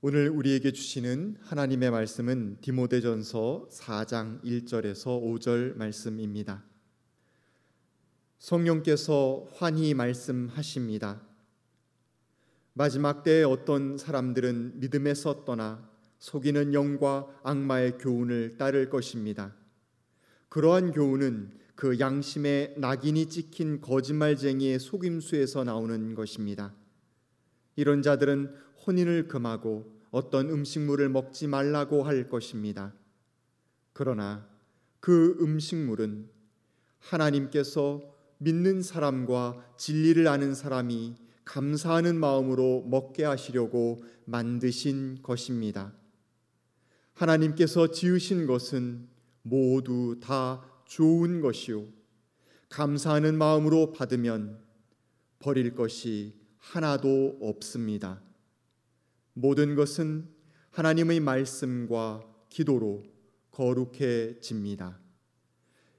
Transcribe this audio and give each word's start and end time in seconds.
오늘 0.00 0.28
우리에게 0.28 0.70
주시는 0.70 1.38
하나님의 1.40 1.90
말씀은 1.90 2.58
디모데전서 2.60 3.66
4장 3.68 4.40
1절에서 4.44 5.20
5절 5.20 5.76
말씀입니다. 5.76 6.62
성령께서 8.38 9.48
환히 9.56 9.94
말씀하십니다. 9.94 11.20
마지막 12.74 13.24
때에 13.24 13.42
어떤 13.42 13.98
사람들은 13.98 14.78
믿음에서 14.78 15.44
떠나 15.44 15.90
속이는 16.20 16.74
영과 16.74 17.26
악마의 17.42 17.98
교훈을 17.98 18.56
따를 18.56 18.90
것입니다. 18.90 19.52
그러한 20.48 20.92
교훈은 20.92 21.50
그 21.74 21.98
양심에 21.98 22.74
낙인이 22.76 23.26
찍힌 23.26 23.80
거짓말쟁이의 23.80 24.78
속임수에서 24.78 25.64
나오는 25.64 26.14
것입니다. 26.14 26.72
이런 27.74 28.02
자들은 28.02 28.67
혼인을 28.86 29.28
금하고 29.28 29.98
어떤 30.10 30.48
음식물을 30.50 31.08
먹지 31.08 31.46
말라고 31.46 32.02
할 32.02 32.28
것입니다. 32.28 32.94
그러나 33.92 34.48
그 35.00 35.36
음식물은 35.40 36.28
하나님께서 37.00 38.00
믿는 38.38 38.82
사람과 38.82 39.64
진리를 39.76 40.26
아는 40.28 40.54
사람이 40.54 41.16
감사하는 41.44 42.18
마음으로 42.18 42.84
먹게 42.86 43.24
하시려고 43.24 44.04
만드신 44.26 45.22
것입니다. 45.22 45.92
하나님께서 47.14 47.90
지으신 47.90 48.46
것은 48.46 49.08
모두 49.42 50.20
다 50.20 50.64
좋은 50.84 51.40
것이요. 51.40 51.86
감사하는 52.68 53.36
마음으로 53.36 53.92
받으면 53.92 54.60
버릴 55.38 55.74
것이 55.74 56.34
하나도 56.58 57.38
없습니다. 57.40 58.20
모든 59.38 59.76
것은 59.76 60.28
하나님의 60.70 61.20
말씀과 61.20 62.24
기도로 62.48 63.04
거룩해집니다. 63.52 64.98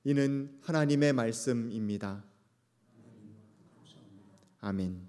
이는 0.04 0.60
하나님의 0.62 1.14
말씀입니다. 1.14 2.26
아멘. 4.60 5.08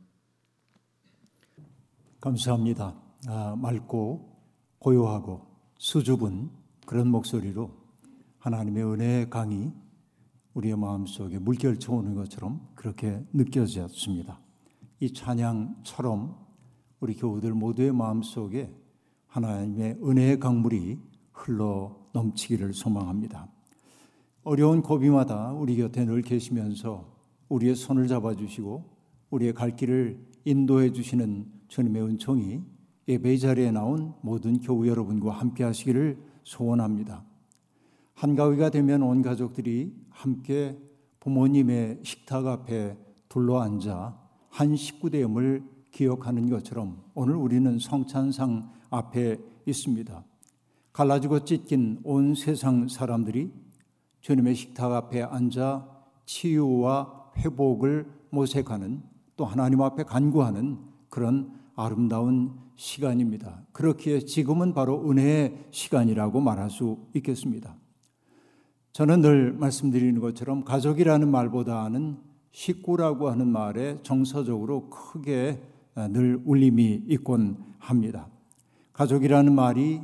감사합니다. 2.20 3.00
아, 3.26 3.56
맑고 3.56 4.38
고요하고 4.78 5.46
수줍은 5.78 6.50
그런 6.86 7.08
목소리로 7.08 7.74
하나님의 8.38 8.84
은혜의 8.84 9.30
강이 9.30 9.72
우리의 10.54 10.76
마음속에 10.76 11.38
물결쳐 11.40 11.92
오는 11.92 12.14
것처럼 12.14 12.68
그렇게 12.76 13.24
느껴졌습니다. 13.32 14.40
이 15.00 15.12
찬양처럼 15.12 16.49
우리 17.00 17.14
교우들 17.14 17.54
모두의 17.54 17.92
마음속에 17.92 18.70
하나님의 19.26 19.98
은혜의 20.02 20.38
강물이 20.38 20.98
흘러 21.32 21.96
넘치기를 22.12 22.74
소망합니다. 22.74 23.48
어려운 24.42 24.82
고비마다 24.82 25.52
우리 25.52 25.76
곁에 25.76 26.04
늘 26.04 26.20
계시면서 26.20 27.10
우리의 27.48 27.74
손을 27.74 28.06
잡아주시고 28.06 28.84
우리의 29.30 29.54
갈 29.54 29.76
길을 29.76 30.20
인도해 30.44 30.92
주시는 30.92 31.46
주님의 31.68 32.02
은총이 32.02 32.62
예배 33.08 33.36
자리에 33.38 33.70
나온 33.70 34.12
모든 34.20 34.60
교우 34.60 34.86
여러분과 34.86 35.32
함께 35.32 35.64
하시기를 35.64 36.18
소원합니다. 36.44 37.24
한가위가 38.14 38.70
되면 38.70 39.02
온 39.02 39.22
가족들이 39.22 39.94
함께 40.10 40.78
부모님의 41.20 42.00
식탁 42.02 42.46
앞에 42.46 42.98
둘러 43.28 43.60
앉아 43.60 44.18
한 44.50 44.76
식구됨을 44.76 45.79
기억하는 45.90 46.48
것처럼 46.48 47.02
오늘 47.14 47.34
우리는 47.36 47.78
성찬상 47.78 48.70
앞에 48.90 49.38
있습니다. 49.66 50.24
갈라지고 50.92 51.44
찢긴 51.44 52.00
온 52.04 52.34
세상 52.34 52.88
사람들이 52.88 53.52
주님의 54.20 54.54
식탁 54.54 54.92
앞에 54.92 55.22
앉아 55.22 55.86
치유와 56.26 57.32
회복을 57.38 58.06
모색하는 58.30 59.02
또 59.36 59.44
하나님 59.44 59.80
앞에 59.80 60.04
간구하는 60.04 60.78
그런 61.08 61.58
아름다운 61.74 62.52
시간입니다. 62.76 63.62
그렇기에 63.72 64.20
지금은 64.20 64.74
바로 64.74 65.08
은혜의 65.08 65.68
시간이라고 65.70 66.40
말할 66.40 66.70
수 66.70 66.98
있겠습니다. 67.14 67.76
저는 68.92 69.20
늘 69.20 69.52
말씀드리는 69.52 70.20
것처럼 70.20 70.64
가족이라는 70.64 71.28
말보다는 71.30 72.18
식구라고 72.52 73.30
하는 73.30 73.48
말에 73.48 73.98
정서적으로 74.02 74.90
크게 74.90 75.62
늘 76.08 76.40
울림이 76.44 77.04
있곤 77.08 77.56
합니다. 77.78 78.28
가족이라는 78.92 79.54
말이 79.54 80.00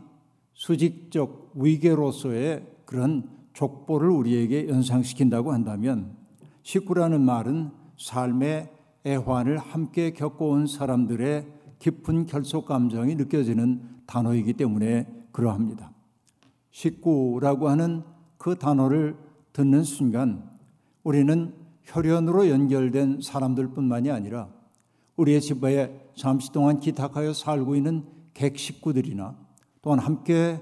수직적 0.54 1.52
위계로서의 1.54 2.66
그런 2.84 3.28
족보를 3.52 4.08
우리에게 4.10 4.68
연상시킨다고 4.68 5.52
한다면 5.52 6.16
식구라는 6.62 7.20
말은 7.22 7.70
삶의 7.98 8.70
애환을 9.06 9.58
함께 9.58 10.12
겪어온 10.12 10.66
사람들의 10.66 11.46
깊은 11.78 12.26
결속 12.26 12.66
감정이 12.66 13.14
느껴지는 13.14 13.82
단어이기 14.06 14.54
때문에 14.54 15.06
그러합니다. 15.32 15.92
식구라고 16.70 17.68
하는 17.68 18.02
그 18.38 18.56
단어를 18.56 19.16
듣는 19.52 19.84
순간 19.84 20.50
우리는 21.04 21.54
혈연으로 21.84 22.48
연결된 22.48 23.20
사람들뿐만이 23.22 24.10
아니라 24.10 24.48
우리의 25.16 25.40
집에 25.40 26.10
잠시 26.14 26.52
동안 26.52 26.80
기탁하여 26.80 27.32
살고 27.32 27.76
있는 27.76 28.04
객 28.34 28.58
식구들이나 28.58 29.36
또한 29.82 29.98
함께 29.98 30.60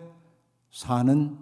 사는 0.71 1.39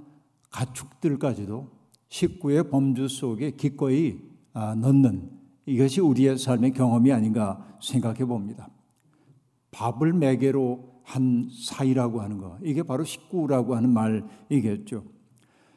가축들까지도 0.51 1.69
식구의 2.09 2.71
범주 2.71 3.09
속에 3.09 3.53
기꺼이 3.53 4.19
아, 4.55 4.75
넣는 4.75 5.31
이것이 5.65 6.01
우리의 6.01 6.39
삶의 6.39 6.73
경험이 6.73 7.13
아닌가 7.13 7.77
생각해 7.81 8.25
봅니다. 8.25 8.69
밥을 9.71 10.13
매개로 10.13 10.93
한 11.05 11.49
사이라고 11.51 12.21
하는 12.21 12.39
거 12.39 12.59
이게 12.63 12.83
바로 12.83 13.05
식구라고 13.05 13.75
하는 13.75 13.91
말이겠죠. 13.91 15.05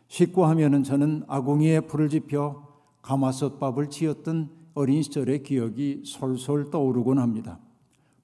식구 0.08 0.46
하면은 0.46 0.84
저는 0.84 1.24
아궁이에 1.28 1.82
불을 1.82 2.10
지펴 2.10 2.68
가마솥밥을 3.02 3.90
지었던 3.90 4.50
어린 4.78 5.02
시절의 5.02 5.44
기억이 5.44 6.02
솔솔 6.06 6.70
떠오르곤 6.70 7.18
합니다. 7.18 7.60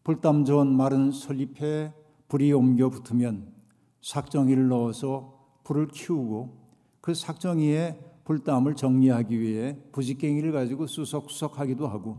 불담 0.04 0.44
좋은 0.44 0.68
마른 0.68 1.10
설잎에 1.10 1.94
불이 2.28 2.52
옮겨 2.52 2.90
붙으면 2.90 3.54
삭정이를 4.02 4.68
넣어서 4.68 5.48
불을 5.64 5.88
키우고 5.88 6.58
그 7.00 7.14
삭정이에 7.14 7.98
불담을 8.26 8.76
정리하기 8.76 9.40
위해 9.40 9.78
부지깽이를 9.94 10.52
가지고 10.52 10.88
수석수석 10.88 11.58
하기도 11.58 11.88
하고 11.88 12.18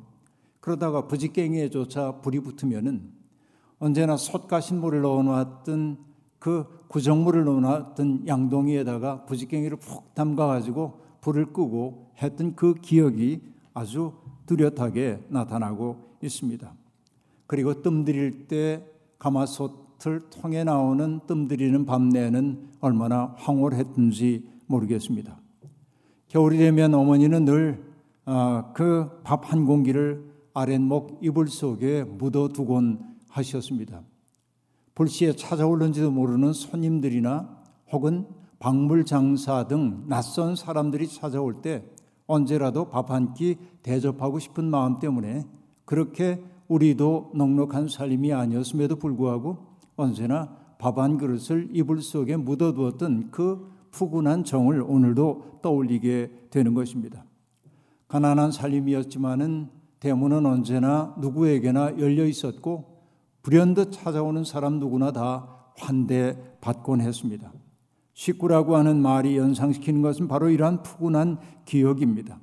그러다가 0.61 1.07
부지깽이에조차 1.07 2.23
불이 2.23 2.41
붙으면은 2.41 3.13
언제나 3.79 4.17
솥가신물을 4.17 5.03
넣어놨던 5.03 5.99
그 6.39 6.87
구정물을 6.89 7.45
넣어놨던 7.45 8.27
양동이에다가 8.27 9.27
부지깽이를 9.27 9.77
푹 9.77 10.15
담가가지고 10.15 11.01
불을 11.21 11.53
끄고 11.53 12.13
했던 12.23 12.57
그 12.57 12.75
기억이 12.75 13.53
아주 13.75 14.22
뚜렷하게 14.47 15.21
나타나고 15.29 16.17
있습니다. 16.23 16.73
그리고 17.47 17.83
뜸들일 17.83 18.49
때 18.49 18.85
가마솥을 19.19 20.31
통해 20.31 20.65
나오는 20.65 21.21
뜸들이는 21.27 21.87
밤내는 21.87 22.71
얼마나 22.81 23.35
황홀했든지 23.39 24.49
모르겠습니다. 24.67 25.41
겨울이 26.29 26.59
되면 26.59 26.95
어머니는 26.95 27.45
늘 27.45 27.93
그 28.75 29.21
밥한 29.25 29.63
아, 29.63 29.67
공기를 29.67 30.31
아랫목 30.55 31.19
이불 31.23 31.49
속에 31.49 32.05
묻어두곤 32.05 33.01
하셨습니다. 33.29 34.03
불시에 34.95 35.35
찾아올는지도 35.35 36.11
모르는 36.11 36.53
손님들이나 36.53 37.63
혹은 37.91 38.27
박물 38.59 39.05
장사 39.05 39.67
등 39.67 40.05
낯선 40.07 40.55
사람들이 40.55 41.09
찾아올 41.09 41.63
때 41.63 41.85
언제라도 42.27 42.89
밥 42.89 43.11
한 43.11 43.35
끼 43.35 43.57
대접하고 43.83 44.39
싶은 44.39 44.65
마음 44.65 44.99
때문에 44.99 45.45
그렇게 45.85 46.43
우리도 46.69 47.33
넉넉한 47.35 47.89
살림이 47.89 48.33
아니었음에도 48.33 48.97
불구하고 48.97 49.59
언제나 49.97 50.57
밥 50.79 50.99
한 50.99 51.19
그릇을 51.19 51.69
이불 51.73 52.01
속에 52.03 52.37
묻어두었던 52.37 53.31
그 53.31 53.71
푸근한 53.91 54.45
정을 54.45 54.83
오늘도 54.83 55.61
떠올리게 55.63 56.49
되는 56.51 56.75
것입니다. 56.75 57.25
가난한 58.09 58.53
살림이었지만은 58.53 59.69
대문은 60.01 60.47
언제나 60.47 61.15
누구에게나 61.19 61.99
열려 61.99 62.25
있었고 62.27 62.85
불현듯 63.43 63.93
찾아오는 63.93 64.45
사람 64.45 64.79
누구나 64.79 65.13
다 65.13 65.49
환대 65.79 66.37
받곤 66.61 67.01
했습니다. 67.01 67.53
식구라고 68.15 68.77
하는 68.77 69.01
말이 69.01 69.37
연상시키는 69.37 70.03
것은 70.03 70.29
바로 70.29 70.51
이러한 70.51 70.83
푸근한 70.83 71.39
기억입니다. 71.65 72.39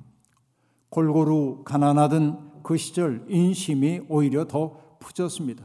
골고루 0.88 1.62
가난하던 1.64 2.62
그 2.62 2.76
시절 2.76 3.24
인심이 3.28 4.02
오히려 4.08 4.46
더 4.46 4.76
푸졌습니다. 4.98 5.64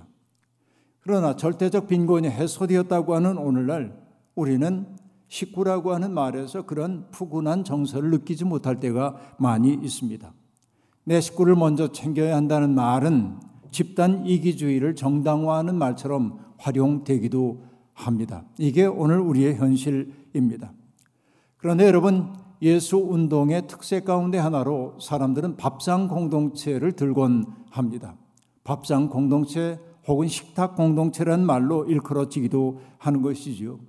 그러나 1.02 1.36
절대적 1.36 1.88
빈곤이 1.88 2.30
해소되었다고 2.30 3.16
하는 3.16 3.38
오늘날 3.38 4.00
우리는 4.36 4.88
식구라고 5.28 5.94
하는 5.94 6.13
말에서 6.13 6.63
그런 6.63 7.10
푸근한 7.12 7.63
정서를 7.63 8.12
느끼지 8.12 8.46
못할 8.46 8.80
때가 8.80 9.18
많이 9.38 9.74
있습니다. 9.74 10.34
내 11.04 11.22
식구를 11.22 11.56
먼저 11.56 11.92
챙겨야 11.92 12.36
한다는 12.36 12.74
말은 12.74 13.40
집단 13.72 14.25
이기주의를 14.25 14.96
정당화하는 14.96 15.75
말처럼 15.75 16.40
활용되기도 16.57 17.65
합니다. 17.95 18.44
이게 18.59 18.86
오늘 18.86 19.19
우리의 19.19 19.56
현실입니다. 19.56 20.71
그런데 21.57 21.88
여러분, 21.88 22.33
예수 22.62 22.97
운동의 22.97 23.68
특색 23.68 24.06
가운데 24.06 24.38
하나로 24.38 25.00
사람들은 25.01 25.57
밥상 25.57 26.07
공동체를 26.07 26.92
들곤 26.92 27.45
합니다. 27.69 28.15
밥상 28.63 29.09
공동체 29.09 29.80
혹은 30.07 30.27
식탁 30.27 30.75
공동체라는 30.75 31.45
말로 31.45 31.86
일컬어지기도 31.86 32.80
하는 33.00 33.21
것이지요. 33.21 33.80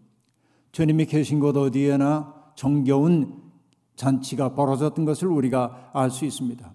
주님이 0.73 1.07
계신 1.07 1.41
곳 1.41 1.57
어디에나 1.57 2.35
정겨운 2.55 3.43
잔치가 3.97 4.55
벌어졌던 4.55 5.05
것을 5.05 5.29
우리가 5.29 5.91
알 5.93 6.11
수 6.11 6.25
있습니다. 6.25 6.73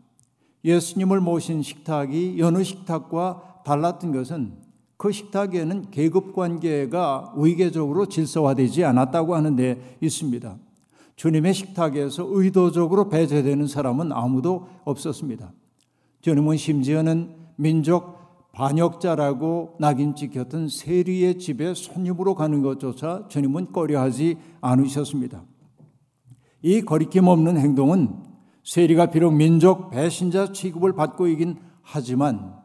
예수님을 0.63 1.21
모신 1.21 1.61
식탁이 1.61 2.39
여느 2.39 2.63
식탁과 2.63 3.61
달랐던 3.65 4.11
것은 4.11 4.60
그 5.01 5.12
식탁에는 5.12 5.89
계급 5.89 6.36
관계가 6.36 7.33
의계적으로 7.36 8.06
질서화되지 8.06 8.86
않았다고 8.86 9.33
하는 9.33 9.56
데 9.56 9.98
있습니다. 10.00 10.56
주님의 11.15 11.56
식탁에서 11.56 12.27
의도적으로 12.30 13.09
배제되는 13.09 13.65
사람은 13.65 14.12
아무도 14.12 14.68
없었습니다. 14.83 15.53
주님은 16.21 16.56
심지어는 16.57 17.33
민족 17.56 18.51
반역자라고 18.51 19.77
낙인 19.80 20.13
찍혔던 20.13 20.69
세리의 20.69 21.39
집에 21.39 21.74
손님으로 21.74 22.36
가는 22.36 22.62
것조차 22.62 23.25
주님은 23.27 23.71
꺼려하지 23.71 24.38
않으셨습니다. 24.62 25.44
이 26.62 26.81
거리낌 26.81 27.25
없는 27.25 27.57
행동은 27.57 28.21
세리가 28.63 29.07
비록 29.07 29.31
민족 29.31 29.89
배신자 29.89 30.51
취급을 30.51 30.94
받고 30.94 31.27
있긴 31.27 31.56
하지만 31.81 32.60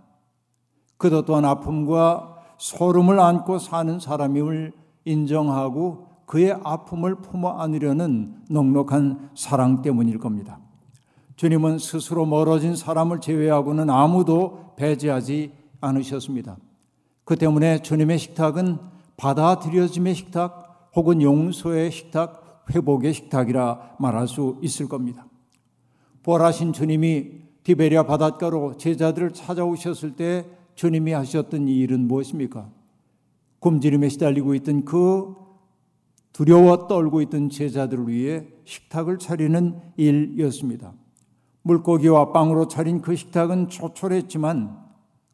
그도 0.97 1.25
또한 1.25 1.45
아픔과 1.45 2.37
소름을 2.59 3.21
안고 3.21 3.59
사는 3.59 3.99
사람임을 4.01 4.73
인정하고 5.05 6.09
그의 6.27 6.59
아픔을 6.65 7.17
품어 7.17 7.51
안으려는 7.51 8.43
넉넉한 8.51 9.31
사랑 9.35 9.83
때문일 9.83 10.19
겁니다. 10.19 10.59
주님은 11.37 11.79
스스로 11.79 12.25
멀어진 12.25 12.75
사람을 12.75 13.21
제외하고는 13.21 13.91
아무도 13.91 14.73
배제하지 14.77 15.53
않으셨습니다. 15.81 16.57
그 17.25 17.37
때문에 17.37 17.83
주님의 17.83 18.19
식탁은 18.19 18.79
받아들여짐의 19.17 20.15
식탁 20.15 20.91
혹은 20.97 21.21
용서의 21.21 21.91
식탁, 21.91 22.65
회복의 22.71 23.13
식탁이라 23.13 23.97
말할 23.99 24.27
수 24.29 24.57
있을 24.63 24.89
겁니다. 24.89 25.27
부활하신 26.23 26.73
주님이 26.73 27.47
디베리아 27.63 28.05
바닷가로 28.05 28.77
제자들을 28.77 29.33
찾아오셨을 29.33 30.17
때 30.17 30.47
주님이 30.77 31.13
하셨던 31.13 31.69
이 31.69 31.79
일은 31.79 32.07
무엇입니까? 32.07 32.71
굶주림에 33.61 34.09
시달리고 34.11 34.55
있던 34.55 34.85
그 34.85 35.35
두려워 36.33 36.87
떨고 36.87 37.23
있던 37.23 37.49
제자들을 37.49 38.09
위해 38.09 38.47
식탁을 38.65 39.19
차리는 39.19 39.81
일이었습니다. 39.97 40.93
물고기와 41.63 42.33
빵으로 42.33 42.69
차린 42.69 43.01
그 43.01 43.17
식탁은 43.17 43.71
초촐했지만 43.71 44.79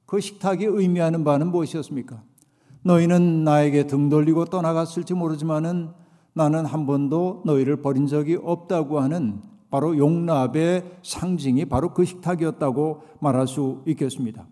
그 0.06 0.20
식탁이 0.20 0.64
의미하는 0.64 1.24
바는 1.24 1.50
무엇이었습니까? 1.50 2.22
너희는 2.84 3.44
나에게 3.44 3.86
등 3.86 4.08
돌리고 4.08 4.46
떠나갔을지 4.46 5.14
모르지만은 5.14 5.90
나는 6.34 6.64
한 6.64 6.86
번도 6.86 7.42
너희를 7.44 7.82
버린 7.82 8.06
적이 8.06 8.38
없다고 8.42 9.00
하는 9.00 9.42
바로 9.70 9.96
용납의 9.98 10.98
상징이 11.02 11.64
바로 11.64 11.92
그 11.92 12.04
식탁이었다고 12.04 13.02
말할 13.20 13.48
수 13.48 13.82
있겠습니다. 13.86 14.46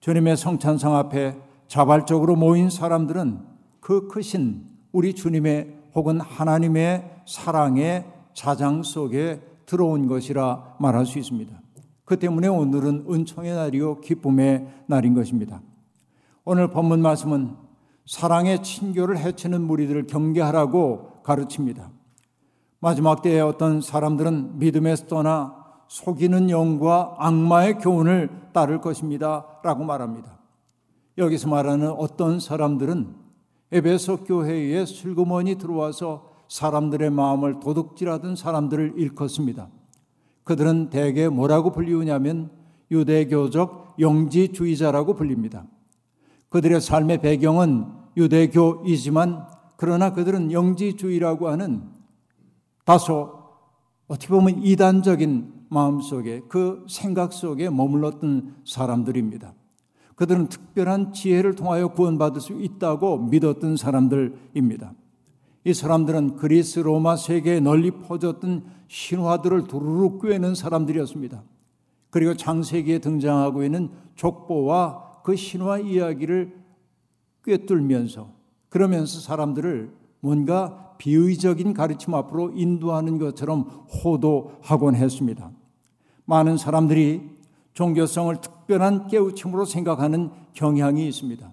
주님의 0.00 0.36
성찬상 0.36 0.96
앞에 0.96 1.36
자발적으로 1.68 2.34
모인 2.34 2.70
사람들은 2.70 3.38
그 3.80 4.08
크신 4.08 4.66
우리 4.92 5.14
주님의 5.14 5.76
혹은 5.94 6.20
하나님의 6.20 7.22
사랑의 7.26 8.06
자장 8.32 8.82
속에 8.82 9.40
들어온 9.66 10.06
것이라 10.06 10.76
말할 10.80 11.06
수 11.06 11.18
있습니다. 11.18 11.60
그 12.04 12.18
때문에 12.18 12.48
오늘은 12.48 13.06
은총의 13.08 13.54
날이요 13.54 14.00
기쁨의 14.00 14.66
날인 14.86 15.14
것입니다. 15.14 15.60
오늘 16.44 16.70
본문 16.70 17.02
말씀은 17.02 17.54
사랑의 18.06 18.62
친교를 18.62 19.18
해치는 19.18 19.60
무리들을 19.60 20.06
경계하라고 20.06 21.22
가르칩니다. 21.22 21.90
마지막 22.80 23.22
때에 23.22 23.40
어떤 23.40 23.80
사람들은 23.80 24.58
믿음에서 24.58 25.06
떠나 25.06 25.59
속이는 25.90 26.50
영과 26.50 27.16
악마의 27.18 27.78
교훈을 27.78 28.30
따를 28.52 28.80
것입니다. 28.80 29.44
라고 29.64 29.82
말합니다. 29.82 30.38
여기서 31.18 31.48
말하는 31.48 31.90
어떤 31.90 32.38
사람들은 32.38 33.16
에베소 33.72 34.18
교회에 34.18 34.86
슬그머니 34.86 35.56
들어와서 35.56 36.30
사람들의 36.48 37.10
마음을 37.10 37.58
도둑질하던 37.58 38.36
사람들을 38.36 38.94
일컫습니다. 38.98 39.68
그들은 40.44 40.90
대개 40.90 41.28
뭐라고 41.28 41.72
불리우냐면 41.72 42.52
유대교적 42.92 43.96
영지주의자라고 43.98 45.14
불립니다. 45.14 45.66
그들의 46.50 46.80
삶의 46.80 47.20
배경은 47.20 47.86
유대교이지만 48.16 49.44
그러나 49.76 50.12
그들은 50.12 50.52
영지주의라고 50.52 51.48
하는 51.48 51.82
다소 52.84 53.40
어떻게 54.06 54.28
보면 54.28 54.62
이단적인 54.62 55.59
마음 55.70 56.00
속에 56.00 56.42
그 56.48 56.84
생각 56.88 57.32
속에 57.32 57.70
머물렀던 57.70 58.56
사람들입니다. 58.66 59.54
그들은 60.16 60.48
특별한 60.48 61.12
지혜를 61.12 61.54
통하여 61.54 61.88
구원받을 61.88 62.40
수 62.40 62.52
있다고 62.52 63.18
믿었던 63.18 63.76
사람들입니다. 63.76 64.92
이 65.64 65.72
사람들은 65.72 66.36
그리스 66.36 66.80
로마 66.80 67.16
세계에 67.16 67.60
널리 67.60 67.90
퍼졌던 67.90 68.64
신화들을 68.88 69.68
두루룩 69.68 70.20
꿰는 70.20 70.54
사람들이었습니다. 70.54 71.42
그리고 72.10 72.34
창세기에 72.34 72.98
등장하고 72.98 73.62
있는 73.62 73.90
족보와 74.16 75.22
그 75.22 75.36
신화 75.36 75.78
이야기를 75.78 76.58
꿰뚫면서 77.44 78.32
그러면서 78.68 79.20
사람들을 79.20 79.92
뭔가 80.20 80.96
비의적인 80.98 81.72
가르침 81.72 82.14
앞으로 82.14 82.50
인도하는 82.54 83.18
것처럼 83.18 83.62
호도하곤 84.04 84.96
했습니다. 84.96 85.50
많은 86.24 86.56
사람들이 86.56 87.22
종교성을 87.74 88.36
특별한 88.40 89.08
깨우침으로 89.08 89.64
생각하는 89.64 90.30
경향이 90.54 91.06
있습니다. 91.08 91.50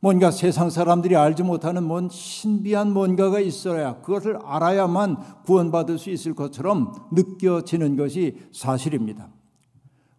뭔가 0.00 0.30
세상 0.30 0.70
사람들이 0.70 1.16
알지 1.16 1.42
못하는 1.42 1.82
뭔 1.82 2.08
신비한 2.08 2.92
뭔가가 2.92 3.40
있어야 3.40 4.00
그것을 4.02 4.38
알아야만 4.44 5.42
구원받을 5.44 5.98
수 5.98 6.10
있을 6.10 6.34
것처럼 6.34 6.92
느껴지는 7.12 7.96
것이 7.96 8.36
사실입니다. 8.52 9.28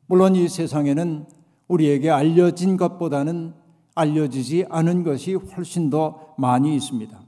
물론 0.07 0.35
이 0.35 0.47
세상에는 0.47 1.27
우리에게 1.67 2.09
알려진 2.09 2.77
것보다는 2.77 3.53
알려지지 3.95 4.65
않은 4.69 5.03
것이 5.03 5.33
훨씬 5.33 5.89
더 5.89 6.33
많이 6.37 6.75
있습니다. 6.75 7.19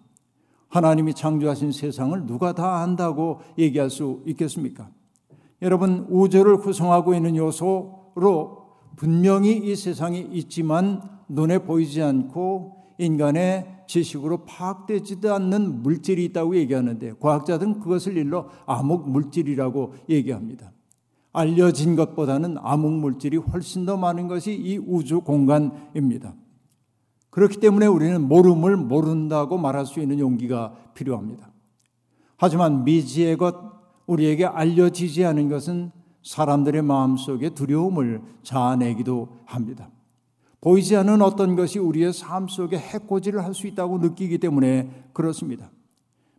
하나님이 0.70 1.14
창조하신 1.14 1.72
세상을 1.72 2.26
누가 2.26 2.54
다 2.54 2.78
안다고 2.82 3.42
얘기할 3.58 3.90
수 3.90 4.22
있겠습니까? 4.26 4.90
여러분 5.62 6.06
우주를 6.10 6.58
구성하고 6.58 7.14
있는 7.14 7.36
요소로 7.36 8.60
분명히 8.96 9.58
이 9.58 9.76
세상에 9.76 10.20
있지만 10.20 11.02
눈에 11.28 11.60
보이지 11.60 12.02
않고 12.02 12.96
인간의 12.98 13.84
지식으로 13.88 14.46
파악되지도 14.46 15.34
않는 15.34 15.82
물질이 15.82 16.26
있다고 16.26 16.56
얘기하는데 16.58 17.14
과학자들은 17.20 17.80
그것을 17.80 18.18
일러 18.18 18.50
암흑 18.66 19.10
물질이라고 19.10 19.96
얘기합니다. 20.10 20.72
알려진 21.32 21.96
것보다는 21.96 22.58
암흑 22.60 22.92
물질이 22.92 23.38
훨씬 23.38 23.86
더 23.86 23.98
많은 23.98 24.28
것이 24.28 24.54
이 24.54 24.78
우주 24.78 25.22
공간입니다. 25.22 26.36
그렇기 27.30 27.60
때문에 27.60 27.86
우리는 27.86 28.22
모름을 28.22 28.76
모른다고 28.76 29.58
말할 29.58 29.86
수 29.86 30.00
있는 30.00 30.20
용기가 30.20 30.74
필요합니다. 30.94 31.52
하지만 32.38 32.84
미지의 32.84 33.38
것, 33.38 33.56
우리에게 34.10 34.46
알려지지 34.46 35.24
않은 35.26 35.50
것은 35.50 35.92
사람들의 36.24 36.82
마음속에 36.82 37.52
두려움을 37.52 38.22
자아내기도 38.44 39.30
합니다. 39.46 39.90
보이지 40.62 40.96
않는 40.98 41.22
어떤 41.22 41.56
것이 41.56 41.80
우리의 41.80 42.12
삶 42.12 42.48
속에 42.48 42.78
해코지를 42.78 43.44
할 43.44 43.54
수 43.54 43.68
있다고 43.68 44.00
느끼기 44.00 44.40
때문에 44.40 44.90
그렇습니다. 45.14 45.72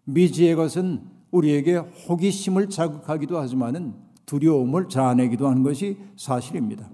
미지의 0.05 0.57
것은 0.57 1.03
우리에게 1.31 1.77
호기심을 1.77 2.69
자극하기도 2.69 3.39
하지만은 3.39 3.95
두려움을 4.27 4.89
자아내기도 4.89 5.49
하는 5.49 5.63
것이 5.63 5.97
사실입니다. 6.17 6.91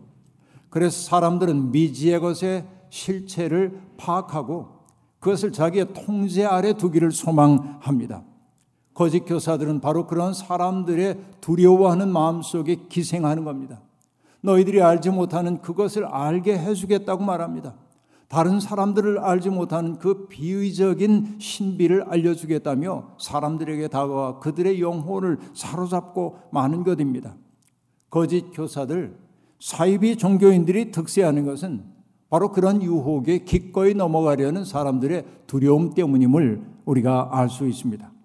그래서 0.68 1.08
사람들은 1.08 1.72
미지의 1.72 2.20
것에 2.20 2.66
실체를 2.90 3.80
파악하고 3.96 4.68
그것을 5.20 5.52
자기의 5.52 5.94
통제 5.94 6.44
아래 6.44 6.74
두기를 6.74 7.10
소망합니다. 7.10 8.22
거짓 8.96 9.20
교사들은 9.26 9.80
바로 9.80 10.06
그런 10.06 10.32
사람들의 10.32 11.18
두려워하는 11.42 12.10
마음 12.10 12.40
속에 12.40 12.86
기생하는 12.88 13.44
겁니다. 13.44 13.82
너희들이 14.40 14.80
알지 14.80 15.10
못하는 15.10 15.60
그것을 15.60 16.06
알게 16.06 16.56
해주겠다고 16.56 17.22
말합니다. 17.22 17.74
다른 18.28 18.58
사람들을 18.58 19.18
알지 19.18 19.50
못하는 19.50 19.98
그 19.98 20.28
비의적인 20.28 21.36
신비를 21.38 22.04
알려주겠다며 22.08 23.16
사람들에게 23.20 23.86
다가와 23.88 24.38
그들의 24.38 24.80
영혼을 24.80 25.40
사로잡고 25.52 26.38
마는 26.50 26.82
것입니다. 26.82 27.36
거짓 28.08 28.46
교사들, 28.54 29.14
사이비 29.60 30.16
종교인들이 30.16 30.90
득세하는 30.90 31.44
것은 31.44 31.84
바로 32.30 32.50
그런 32.50 32.82
유혹에 32.82 33.40
기꺼이 33.44 33.92
넘어가려는 33.92 34.64
사람들의 34.64 35.26
두려움 35.46 35.92
때문임을 35.92 36.62
우리가 36.86 37.28
알 37.32 37.50
수 37.50 37.68
있습니다. 37.68 38.15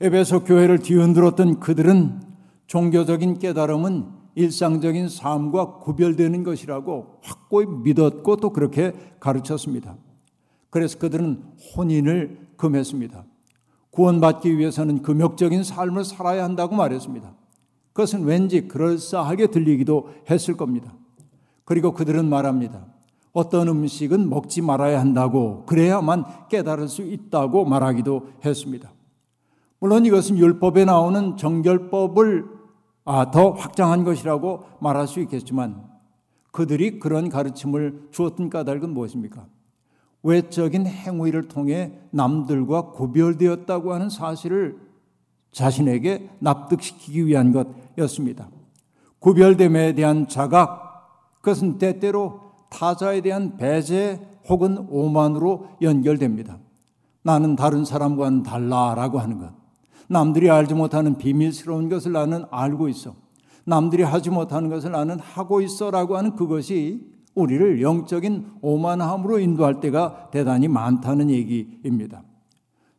에베소 0.00 0.44
교회를 0.44 0.78
뒤흔들었던 0.78 1.58
그들은 1.58 2.22
종교적인 2.68 3.38
깨달음은 3.38 4.06
일상적인 4.36 5.08
삶과 5.08 5.78
구별되는 5.78 6.44
것이라고 6.44 7.18
확고히 7.22 7.66
믿었고 7.66 8.36
또 8.36 8.50
그렇게 8.50 8.92
가르쳤습니다. 9.18 9.96
그래서 10.70 10.98
그들은 10.98 11.42
혼인을 11.76 12.46
금했습니다. 12.56 13.24
구원받기 13.90 14.58
위해서는 14.58 15.02
금욕적인 15.02 15.64
삶을 15.64 16.04
살아야 16.04 16.44
한다고 16.44 16.76
말했습니다. 16.76 17.34
그것은 17.92 18.24
왠지 18.24 18.68
그럴싸하게 18.68 19.48
들리기도 19.48 20.10
했을 20.30 20.56
겁니다. 20.56 20.94
그리고 21.64 21.92
그들은 21.92 22.28
말합니다. 22.28 22.86
어떤 23.32 23.66
음식은 23.66 24.30
먹지 24.30 24.62
말아야 24.62 25.00
한다고 25.00 25.64
그래야만 25.66 26.48
깨달을 26.48 26.86
수 26.86 27.02
있다고 27.02 27.64
말하기도 27.64 28.28
했습니다. 28.44 28.92
물론 29.80 30.06
이것은 30.06 30.38
율법에 30.38 30.84
나오는 30.84 31.36
정결법을 31.36 32.58
아, 33.04 33.30
더 33.30 33.52
확장한 33.52 34.04
것이라고 34.04 34.64
말할 34.80 35.06
수 35.06 35.20
있겠지만 35.20 35.88
그들이 36.50 36.98
그런 36.98 37.28
가르침을 37.28 38.08
주었던 38.10 38.50
까닭은 38.50 38.92
무엇입니까? 38.92 39.46
외적인 40.22 40.86
행위를 40.86 41.48
통해 41.48 41.98
남들과 42.10 42.90
구별되었다고 42.90 43.94
하는 43.94 44.10
사실을 44.10 44.78
자신에게 45.52 46.30
납득시키기 46.40 47.26
위한 47.26 47.52
것이었습니다. 47.52 48.48
구별됨에 49.20 49.94
대한 49.94 50.28
자각, 50.28 51.36
그것은 51.36 51.78
때때로 51.78 52.40
타자에 52.70 53.20
대한 53.20 53.56
배제 53.56 54.20
혹은 54.48 54.86
오만으로 54.90 55.68
연결됩니다. 55.80 56.58
나는 57.22 57.56
다른 57.56 57.84
사람과는 57.84 58.42
달라라고 58.42 59.18
하는 59.18 59.38
것. 59.38 59.57
남들이 60.08 60.50
알지 60.50 60.74
못하는 60.74 61.16
비밀스러운 61.16 61.88
것을 61.88 62.12
나는 62.12 62.44
알고 62.50 62.88
있어. 62.88 63.14
남들이 63.64 64.02
하지 64.02 64.30
못하는 64.30 64.70
것을 64.70 64.92
나는 64.92 65.18
하고 65.20 65.60
있어라고 65.60 66.16
하는 66.16 66.34
그것이 66.34 67.06
우리를 67.34 67.82
영적인 67.82 68.46
오만함으로 68.62 69.38
인도할 69.38 69.80
때가 69.80 70.30
대단히 70.32 70.66
많다는 70.66 71.30
얘기입니다. 71.30 72.22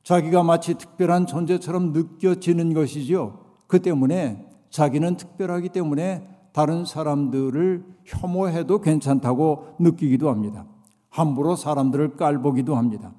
자기가 0.03 0.43
마치 0.43 0.75
특별한 0.75 1.25
존재처럼 1.25 1.91
느껴지는 1.91 2.73
것이지요. 2.73 3.39
그 3.67 3.81
때문에 3.81 4.45
자기는 4.69 5.17
특별하기 5.17 5.69
때문에 5.69 6.27
다른 6.53 6.85
사람들을 6.85 7.83
혐오해도 8.05 8.81
괜찮다고 8.81 9.75
느끼기도 9.79 10.29
합니다. 10.29 10.65
함부로 11.09 11.55
사람들을 11.55 12.15
깔보기도 12.15 12.75
합니다. 12.75 13.13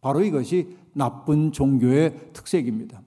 바로 0.00 0.22
이것이 0.22 0.76
나쁜 0.92 1.52
종교의 1.52 2.32
특색입니다. 2.32 3.02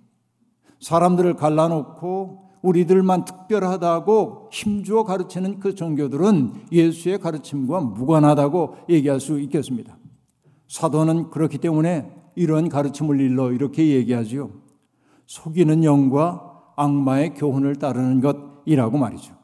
사람들을 0.83 1.35
갈라놓고 1.35 2.43
우리들만 2.61 3.23
특별하다고 3.23 4.49
힘주어 4.51 5.03
가르치는 5.03 5.59
그 5.59 5.75
종교들은 5.75 6.67
예수의 6.71 7.19
가르침과 7.19 7.79
무관하다고 7.79 8.75
얘기할 8.89 9.21
수 9.21 9.39
있겠습니다. 9.39 9.97
사도는 10.67 11.29
그렇기 11.29 11.57
때문에 11.59 12.11
이런 12.35 12.67
가르침을 12.67 13.19
일러 13.21 13.51
이렇게 13.51 13.87
얘기하지요. 13.95 14.49
속이는 15.25 15.85
영과 15.85 16.51
악마의 16.75 17.35
교훈을 17.35 17.77
따르는 17.77 18.21
것이라고 18.21 18.97
말이죠. 18.97 19.35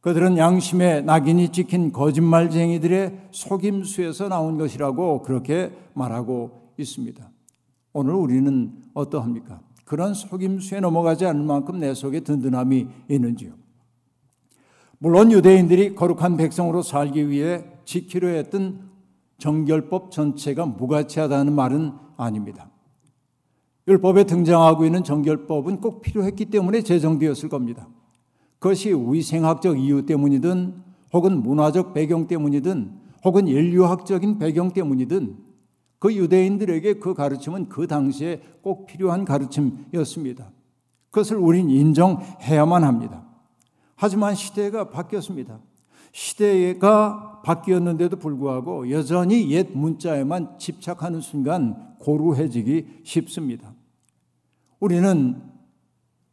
그들은 0.00 0.38
양심의 0.38 1.04
낙인이 1.04 1.50
찍힌 1.50 1.92
거짓말쟁이들의 1.92 3.28
속임수에서 3.30 4.28
나온 4.28 4.58
것이라고 4.58 5.22
그렇게 5.22 5.72
말하고 5.94 6.72
있습니다. 6.78 7.30
오늘 7.92 8.14
우리는 8.14 8.72
어떠합니까? 8.94 9.67
그런 9.88 10.12
속임수에 10.12 10.80
넘어가지 10.80 11.24
않을 11.24 11.42
만큼 11.42 11.78
내 11.78 11.94
속에 11.94 12.20
든든함이 12.20 12.88
있는지요. 13.08 13.54
물론 14.98 15.32
유대인들이 15.32 15.94
거룩한 15.94 16.36
백성으로 16.36 16.82
살기 16.82 17.30
위해 17.30 17.64
지키려 17.86 18.28
했던 18.28 18.90
정결법 19.38 20.10
전체가 20.10 20.66
무가치하다는 20.66 21.54
말은 21.54 21.92
아닙니다. 22.18 22.70
율법에 23.86 24.24
등장하고 24.24 24.84
있는 24.84 25.04
정결법은 25.04 25.80
꼭 25.80 26.02
필요했기 26.02 26.46
때문에 26.46 26.82
제정되었을 26.82 27.48
겁니다. 27.48 27.88
그것이 28.58 28.92
위생학적 28.92 29.80
이유 29.80 30.04
때문이든 30.04 30.82
혹은 31.14 31.42
문화적 31.42 31.94
배경 31.94 32.26
때문이든 32.26 32.92
혹은 33.24 33.48
인류학적인 33.48 34.38
배경 34.38 34.70
때문이든 34.70 35.47
그 35.98 36.14
유대인들에게 36.14 36.94
그 36.94 37.14
가르침은 37.14 37.68
그 37.68 37.86
당시에 37.86 38.40
꼭 38.62 38.86
필요한 38.86 39.24
가르침이었습니다. 39.24 40.50
그것을 41.10 41.36
우린 41.36 41.70
인정해야만 41.70 42.84
합니다. 42.84 43.26
하지만 43.96 44.34
시대가 44.34 44.90
바뀌었습니다. 44.90 45.58
시대가 46.12 47.42
바뀌었는데도 47.44 48.16
불구하고 48.16 48.90
여전히 48.90 49.50
옛 49.50 49.68
문자에만 49.72 50.58
집착하는 50.58 51.20
순간 51.20 51.96
고루해지기 51.98 53.00
쉽습니다. 53.04 53.74
우리는 54.80 55.42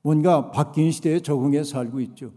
뭔가 0.01 0.51
바뀐 0.51 0.91
시대에 0.91 1.19
적응해 1.19 1.63
살고 1.63 1.99
있죠. 2.01 2.31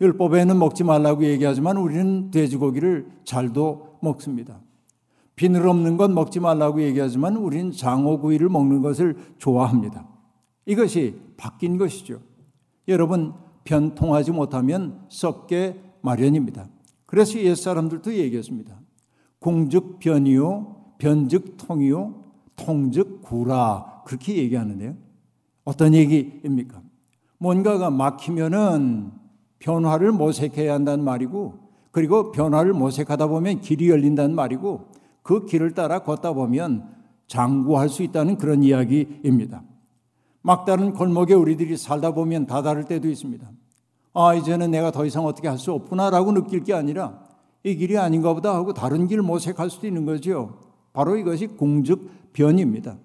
율법에는 0.00 0.58
먹지 0.58 0.84
말라고 0.84 1.24
얘기하지만 1.24 1.76
우리는 1.76 2.30
돼지고기를 2.30 3.10
잘도 3.24 3.98
먹습니다. 4.00 4.60
비늘 5.36 5.66
없는 5.66 5.96
건 5.96 6.14
먹지 6.14 6.40
말라고 6.40 6.82
얘기하지만 6.82 7.36
우리는 7.36 7.72
장어구이를 7.72 8.48
먹는 8.48 8.82
것을 8.82 9.16
좋아합니다. 9.38 10.08
이것이 10.66 11.20
바뀐 11.36 11.76
것이죠. 11.76 12.20
여러분, 12.88 13.34
변통하지 13.64 14.30
못하면 14.30 15.00
썩게 15.08 15.80
마련입니다. 16.02 16.68
그래서 17.06 17.38
옛 17.40 17.54
사람들도 17.54 18.14
얘기했습니다. 18.14 18.78
공즉 19.40 19.98
변이요, 19.98 20.76
변즉 20.98 21.56
통이요, 21.56 22.22
통즉 22.56 23.22
구라. 23.22 24.02
그렇게 24.06 24.36
얘기하는데요. 24.36 24.94
어떤 25.64 25.94
얘기입니까? 25.94 26.82
뭔가가 27.38 27.90
막히면은 27.90 29.12
변화를 29.58 30.12
모색해야 30.12 30.74
한다는 30.74 31.04
말이고, 31.04 31.58
그리고 31.90 32.32
변화를 32.32 32.72
모색하다 32.72 33.26
보면 33.28 33.60
길이 33.60 33.88
열린다는 33.88 34.34
말이고, 34.34 34.88
그 35.24 35.46
길을 35.46 35.72
따라 35.72 36.00
걷다 36.00 36.34
보면 36.34 36.86
장구할 37.26 37.88
수 37.88 38.02
있다는 38.04 38.36
그런 38.36 38.62
이야기입니다. 38.62 39.64
막다른 40.42 40.92
골목에 40.92 41.32
우리들이 41.32 41.76
살다 41.78 42.12
보면 42.12 42.46
다다를 42.46 42.84
때도 42.84 43.08
있습니다. 43.08 43.50
아, 44.12 44.34
이제는 44.34 44.70
내가 44.70 44.92
더 44.92 45.04
이상 45.06 45.24
어떻게 45.24 45.48
할 45.48 45.58
수 45.58 45.72
없구나라고 45.72 46.32
느낄 46.32 46.62
게 46.62 46.74
아니라 46.74 47.24
이 47.64 47.74
길이 47.74 47.96
아닌가 47.96 48.34
보다 48.34 48.54
하고 48.54 48.74
다른 48.74 49.08
길 49.08 49.22
모색할 49.22 49.70
수도 49.70 49.86
있는 49.86 50.04
거죠. 50.04 50.58
바로 50.92 51.16
이것이 51.16 51.46
공즉변입니다. 51.46 52.98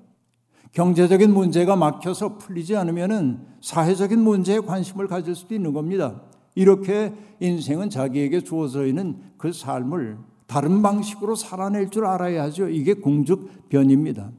경제적인 0.74 1.34
문제가 1.34 1.78
막혀서 1.78 2.38
풀리지 2.38 2.76
않으면 2.76 3.48
사회적인 3.62 4.20
문제에 4.20 4.60
관심을 4.60 5.08
가질 5.08 5.34
수도 5.36 5.56
있는 5.56 5.72
겁니다. 5.72 6.22
이렇게 6.54 7.14
인생은 7.40 7.90
자기에게 7.90 8.42
주어져 8.42 8.86
있는 8.86 9.22
그 9.38 9.54
삶을 9.54 10.18
다른 10.50 10.82
방식으로 10.82 11.36
살아낼 11.36 11.92
줄 11.92 12.08
알아야 12.08 12.42
하죠. 12.46 12.70
이게 12.70 12.96
공즉 12.96 13.70
변입니다. 13.70 14.32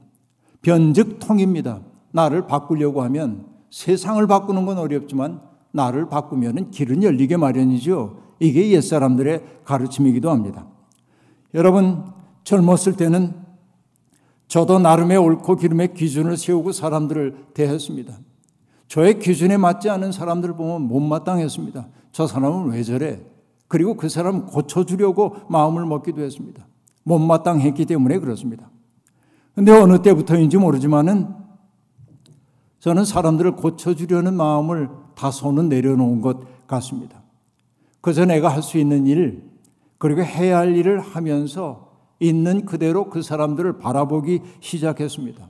변즉 0.61 1.19
통입니다. 1.19 1.79
나를 2.11 2.47
바꾸려고 2.47 3.01
하면 3.03 3.45
세상을 3.69 4.27
바꾸는 4.27 4.65
건 4.65 4.77
어렵지만 4.77 5.39
나를 5.71 6.09
바꾸면 6.09 6.71
길은 6.71 7.03
열리게 7.03 7.37
마련이죠. 7.37 8.17
이게 8.41 8.71
옛사람들의 8.71 9.61
가르침이기도 9.63 10.29
합니다. 10.29 10.67
여러분, 11.53 12.03
젊었을 12.43 12.97
때는 12.97 13.33
저도 14.49 14.79
나름의 14.79 15.15
옳고 15.15 15.55
기름의 15.55 15.93
기준을 15.93 16.35
세우고 16.35 16.73
사람들을 16.73 17.53
대했습니다. 17.53 18.19
저의 18.89 19.17
기준에 19.19 19.55
맞지 19.55 19.89
않은 19.89 20.11
사람들을 20.11 20.57
보면 20.57 20.81
못마땅했습니다. 20.89 21.87
저 22.11 22.27
사람은 22.27 22.71
왜 22.71 22.83
저래? 22.83 23.30
그리고 23.71 23.95
그 23.95 24.09
사람 24.09 24.47
고쳐주려고 24.47 25.37
마음을 25.47 25.85
먹기도 25.85 26.21
했습니다. 26.21 26.67
못마땅했기 27.03 27.85
때문에 27.85 28.19
그렇습니다. 28.19 28.69
근데 29.55 29.71
어느 29.71 30.01
때부터인지 30.01 30.57
모르지만은 30.57 31.29
저는 32.79 33.05
사람들을 33.05 33.55
고쳐주려는 33.55 34.33
마음을 34.33 34.89
다소는 35.15 35.69
내려놓은 35.69 36.19
것 36.19 36.67
같습니다. 36.67 37.23
그저 38.01 38.25
내가 38.25 38.49
할 38.49 38.61
수 38.61 38.77
있는 38.77 39.07
일, 39.07 39.49
그리고 39.97 40.21
해야 40.21 40.57
할 40.57 40.75
일을 40.75 40.99
하면서 40.99 41.93
있는 42.19 42.65
그대로 42.65 43.09
그 43.09 43.21
사람들을 43.21 43.77
바라보기 43.77 44.41
시작했습니다. 44.59 45.47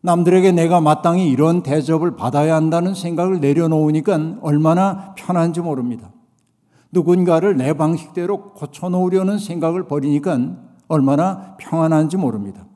남들에게 0.00 0.52
내가 0.52 0.80
마땅히 0.80 1.28
이런 1.28 1.62
대접을 1.62 2.16
받아야 2.16 2.56
한다는 2.56 2.94
생각을 2.94 3.40
내려놓으니까 3.40 4.38
얼마나 4.40 5.14
편한지 5.18 5.60
모릅니다. 5.60 6.10
누군가를 6.94 7.56
내 7.58 7.74
방식대로 7.74 8.52
고쳐놓으려는 8.52 9.38
생각을 9.38 9.86
버리니까 9.86 10.56
얼마나 10.88 11.56
평안한지 11.58 12.16
모릅니다. 12.16 12.66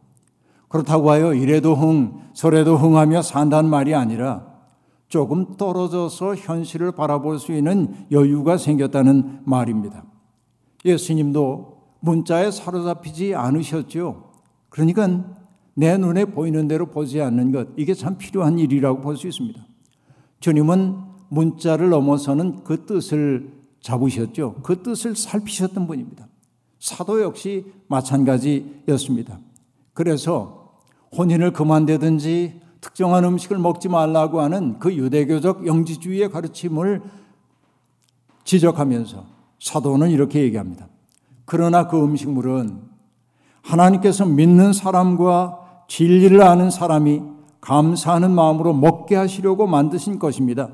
그렇다고 0.68 1.10
하여 1.10 1.32
이래도 1.32 1.74
흥, 1.74 2.20
저래도 2.34 2.76
흥하며 2.76 3.22
산다는 3.22 3.70
말이 3.70 3.94
아니라 3.94 4.46
조금 5.08 5.56
떨어져서 5.56 6.34
현실을 6.34 6.92
바라볼 6.92 7.38
수 7.38 7.52
있는 7.52 7.94
여유가 8.10 8.58
생겼다는 8.58 9.40
말입니다. 9.44 10.04
예수님도 10.84 11.78
문자에 12.00 12.50
사로잡히지 12.50 13.34
않으셨죠. 13.34 14.24
그러니까 14.68 15.24
내 15.74 15.96
눈에 15.96 16.26
보이는 16.26 16.68
대로 16.68 16.86
보지 16.86 17.22
않는 17.22 17.52
것, 17.52 17.68
이게 17.76 17.94
참 17.94 18.18
필요한 18.18 18.58
일이라고 18.58 19.00
볼 19.00 19.16
수 19.16 19.26
있습니다. 19.26 19.60
주님은 20.40 20.96
문자를 21.30 21.88
넘어서는 21.88 22.64
그 22.64 22.84
뜻을 22.84 23.57
잡으셨죠. 23.80 24.56
그 24.62 24.82
뜻을 24.82 25.16
살피셨던 25.16 25.86
분입니다. 25.86 26.26
사도 26.78 27.22
역시 27.22 27.66
마찬가지였습니다. 27.88 29.38
그래서 29.92 30.74
혼인을 31.16 31.52
그만대든지 31.52 32.60
특정한 32.80 33.24
음식을 33.24 33.58
먹지 33.58 33.88
말라고 33.88 34.40
하는 34.40 34.78
그 34.78 34.94
유대교적 34.94 35.66
영지주의의 35.66 36.30
가르침을 36.30 37.02
지적하면서 38.44 39.26
사도는 39.60 40.10
이렇게 40.10 40.42
얘기합니다. 40.42 40.88
그러나 41.44 41.88
그 41.88 42.02
음식물은 42.02 42.80
하나님께서 43.62 44.24
믿는 44.24 44.72
사람과 44.72 45.84
진리를 45.88 46.40
아는 46.42 46.70
사람이 46.70 47.22
감사하는 47.60 48.30
마음으로 48.30 48.72
먹게 48.72 49.16
하시려고 49.16 49.66
만드신 49.66 50.18
것입니다. 50.18 50.68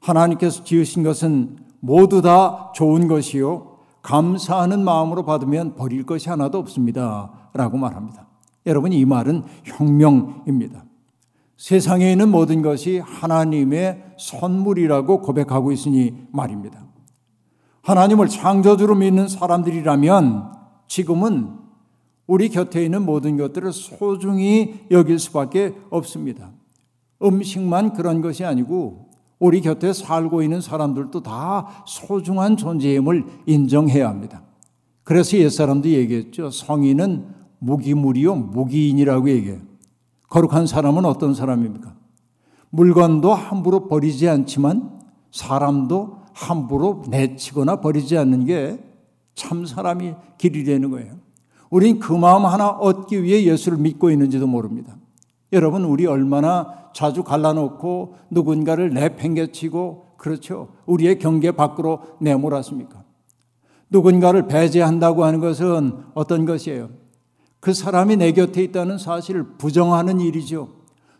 하나님께서 0.00 0.62
지으신 0.64 1.02
것은 1.02 1.58
모두 1.80 2.22
다 2.22 2.72
좋은 2.74 3.08
것이요. 3.08 3.78
감사하는 4.02 4.84
마음으로 4.84 5.24
받으면 5.24 5.74
버릴 5.74 6.04
것이 6.04 6.28
하나도 6.28 6.58
없습니다. 6.58 7.50
라고 7.52 7.76
말합니다. 7.76 8.26
여러분, 8.66 8.92
이 8.92 9.04
말은 9.04 9.44
혁명입니다. 9.64 10.84
세상에 11.56 12.12
있는 12.12 12.30
모든 12.30 12.62
것이 12.62 12.98
하나님의 12.98 14.14
선물이라고 14.18 15.22
고백하고 15.22 15.72
있으니 15.72 16.14
말입니다. 16.32 16.86
하나님을 17.82 18.28
창조주로 18.28 18.94
믿는 18.94 19.28
사람들이라면 19.28 20.52
지금은 20.86 21.58
우리 22.26 22.50
곁에 22.50 22.84
있는 22.84 23.04
모든 23.04 23.36
것들을 23.36 23.72
소중히 23.72 24.86
여길 24.90 25.18
수밖에 25.18 25.74
없습니다. 25.90 26.52
음식만 27.22 27.94
그런 27.94 28.20
것이 28.20 28.44
아니고 28.44 29.07
우리 29.38 29.60
곁에 29.60 29.92
살고 29.92 30.42
있는 30.42 30.60
사람들도 30.60 31.22
다 31.22 31.68
소중한 31.86 32.56
존재임을 32.56 33.24
인정해야 33.46 34.08
합니다. 34.08 34.42
그래서 35.04 35.36
옛사람도 35.36 35.88
얘기했죠. 35.88 36.50
성인은 36.50 37.28
무기물이요, 37.60 38.34
무기인이라고 38.34 39.30
얘기해요. 39.30 39.60
거룩한 40.28 40.66
사람은 40.66 41.04
어떤 41.04 41.34
사람입니까? 41.34 41.94
물건도 42.70 43.32
함부로 43.32 43.88
버리지 43.88 44.28
않지만 44.28 45.00
사람도 45.30 46.18
함부로 46.34 47.02
내치거나 47.08 47.80
버리지 47.80 48.18
않는 48.18 48.44
게 48.44 48.88
참 49.38 49.64
사람이 49.64 50.14
길이 50.36 50.64
되는 50.64 50.90
거예요. 50.90 51.12
우린 51.70 52.00
그 52.00 52.12
마음 52.12 52.44
하나 52.44 52.70
얻기 52.70 53.22
위해 53.22 53.44
예수를 53.44 53.78
믿고 53.78 54.10
있는지도 54.10 54.48
모릅니다. 54.48 54.97
여러분, 55.52 55.84
우리 55.84 56.06
얼마나 56.06 56.90
자주 56.92 57.22
갈라놓고 57.22 58.14
누군가를 58.30 58.90
내팽개치고 58.90 60.08
그렇죠. 60.16 60.68
우리의 60.86 61.18
경계 61.18 61.52
밖으로 61.52 62.00
내몰았습니까? 62.20 63.04
누군가를 63.90 64.48
배제한다고 64.48 65.24
하는 65.24 65.40
것은 65.40 65.92
어떤 66.14 66.44
것이에요? 66.44 66.90
그 67.60 67.72
사람이 67.72 68.16
내 68.16 68.32
곁에 68.32 68.62
있다는 68.62 68.98
사실을 68.98 69.44
부정하는 69.58 70.20
일이죠. 70.20 70.68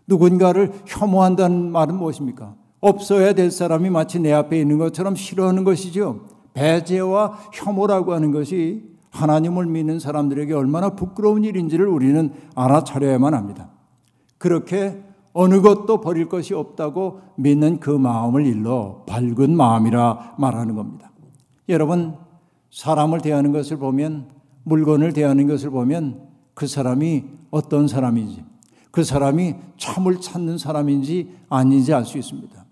누군가를 0.07 0.73
혐오한다는 0.87 1.71
말은 1.71 1.97
무엇입니까? 1.97 2.55
없어야 2.81 3.33
될 3.33 3.51
사람이 3.51 3.91
마치 3.91 4.21
내 4.21 4.33
앞에 4.33 4.59
있는 4.59 4.79
것처럼 4.79 5.17
싫어하는 5.17 5.65
것이죠. 5.65 6.27
배제와 6.55 7.39
혐오라고 7.53 8.13
하는 8.13 8.33
것이 8.33 8.85
하나님을 9.11 9.67
믿는 9.67 9.99
사람들에게 9.99 10.53
얼마나 10.55 10.91
부끄러운 10.91 11.45
일인지를 11.45 11.87
우리는 11.87 12.33
알아차려야만 12.55 13.35
합니다. 13.35 13.71
그렇게 14.39 15.03
어느 15.33 15.61
것도 15.61 16.01
버릴 16.01 16.29
것이 16.29 16.55
없다고 16.55 17.21
믿는 17.37 17.81
그 17.81 17.91
마음을 17.91 18.47
일러 18.47 19.05
밝은 19.07 19.57
마음이라 19.57 20.37
말하는 20.39 20.75
겁니다. 20.75 21.11
여러분, 21.69 22.17
사람을 22.71 23.21
대하는 23.21 23.53
것을 23.53 23.77
보면, 23.77 24.31
물건을 24.65 25.13
대하는 25.13 25.47
것을 25.47 25.71
보면 25.71 26.29
그 26.55 26.67
사람이 26.67 27.25
어떤 27.51 27.89
사람인지, 27.89 28.45
그 28.91 29.05
사람이 29.05 29.55
참을 29.77 30.21
찾는 30.21 30.59
사람인지 30.59 31.35
아닌지 31.49 31.93
알 31.95 32.05
수 32.05 32.19
있습니다. 32.19 32.65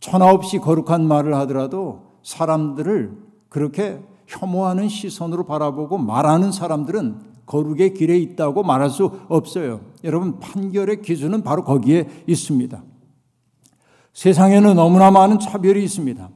천하 0.00 0.30
없이 0.30 0.58
거룩한 0.58 1.06
말을 1.06 1.34
하더라도 1.34 2.02
사람들을 2.24 3.16
그렇게 3.48 4.00
혐오하는 4.26 4.88
시선으로 4.88 5.44
바라보고 5.44 5.98
말하는 5.98 6.52
사람들은 6.52 7.31
거룩의 7.46 7.94
길에 7.94 8.18
있다고 8.18 8.62
말할 8.62 8.90
수 8.90 9.10
없어요. 9.28 9.80
여러분, 10.04 10.38
판결의 10.38 11.02
기준은 11.02 11.42
바로 11.42 11.64
거기에 11.64 12.08
있습니다. 12.26 12.82
세상에는 14.12 14.76
너무나 14.76 15.10
많은 15.10 15.38
차별이 15.38 15.82
있습니다. 15.84 16.28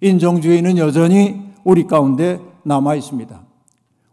인종주의는 0.00 0.78
여전히 0.78 1.40
우리 1.64 1.86
가운데 1.86 2.40
남아 2.64 2.94
있습니다. 2.96 3.42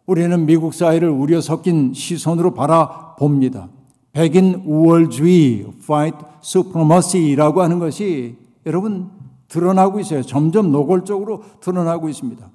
우리는 0.05 0.45
미국 0.45 0.73
사회를 0.73 1.09
우려 1.09 1.41
섞인 1.41 1.93
시선으로 1.93 2.53
바라봅니다. 2.53 3.69
백인 4.13 4.63
우월주의, 4.65 5.65
white 5.89 6.19
supremacy라고 6.43 7.61
하는 7.61 7.79
것이 7.79 8.35
여러분 8.65 9.09
드러나고 9.47 9.99
있어요. 9.99 10.21
점점 10.21 10.71
노골적으로 10.71 11.43
드러나고 11.59 12.09
있습니다. 12.09 12.49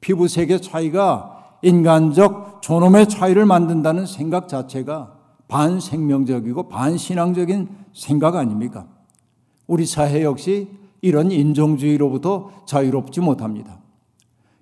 피부색의 0.00 0.62
차이가 0.62 1.37
인간적 1.62 2.62
존엄의 2.62 3.08
차이를 3.08 3.46
만든다는 3.46 4.06
생각 4.06 4.48
자체가 4.48 5.14
반생명적이고 5.48 6.68
반신앙적인 6.68 7.68
생각 7.92 8.36
아닙니까? 8.36 8.86
우리 9.66 9.86
사회 9.86 10.22
역시 10.22 10.68
이런 11.00 11.30
인종주의로부터 11.30 12.50
자유롭지 12.66 13.20
못합니다. 13.20 13.78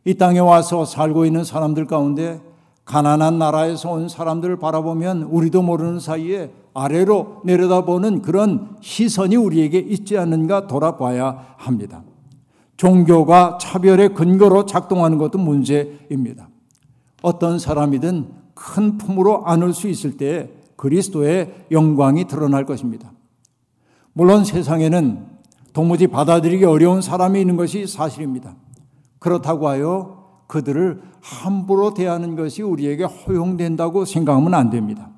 이 0.05 0.15
땅에 0.15 0.39
와서 0.39 0.85
살고 0.85 1.25
있는 1.25 1.45
사람들 1.45 1.87
가운데 1.87 2.41
가난한 2.85 3.39
나라에서 3.39 3.91
온 3.91 4.09
사람들을 4.09 4.59
바라보면 4.59 5.25
우리도 5.25 5.63
모르는 5.63 5.99
사이에 5.99 6.53
아래로 6.73 7.43
내려다보는 7.45 8.23
그런 8.23 8.77
시선이 8.81 9.35
우리에게 9.35 9.79
있지 9.79 10.17
않는가 10.17 10.69
돌아봐야 10.69 11.55
합니다. 11.57 12.05
종교가 12.77 13.59
차별의 13.61 14.15
근거로 14.15 14.67
작동하는 14.67 15.19
것도 15.19 15.39
문제입니다. 15.39 16.49
어떤 17.27 17.59
사람이든 17.59 18.29
큰 18.55 18.99
품으로 18.99 19.47
안을 19.47 19.75
수 19.75 19.89
있을 19.89 20.17
때 20.17 20.49
그리스도의 20.77 21.67
영광이 21.73 22.27
드러날 22.27 22.65
것입니다. 22.65 23.11
물론 24.13 24.45
세상에는 24.45 25.27
도무지 25.73 26.07
받아들이기 26.07 26.65
어려운 26.65 27.03
사람이 27.03 27.41
있는 27.41 27.57
것이 27.57 27.89
사실입니다. 27.89 28.55
그렇다고 29.19 29.67
하여 29.67 30.45
그들을 30.47 31.03
함부로 31.21 31.95
대하는 31.95 32.37
것이 32.37 32.63
우리에게 32.63 33.03
허용된다고 33.03 34.05
생각하면 34.05 34.55
안 34.55 34.71
됩니다. 34.71 35.11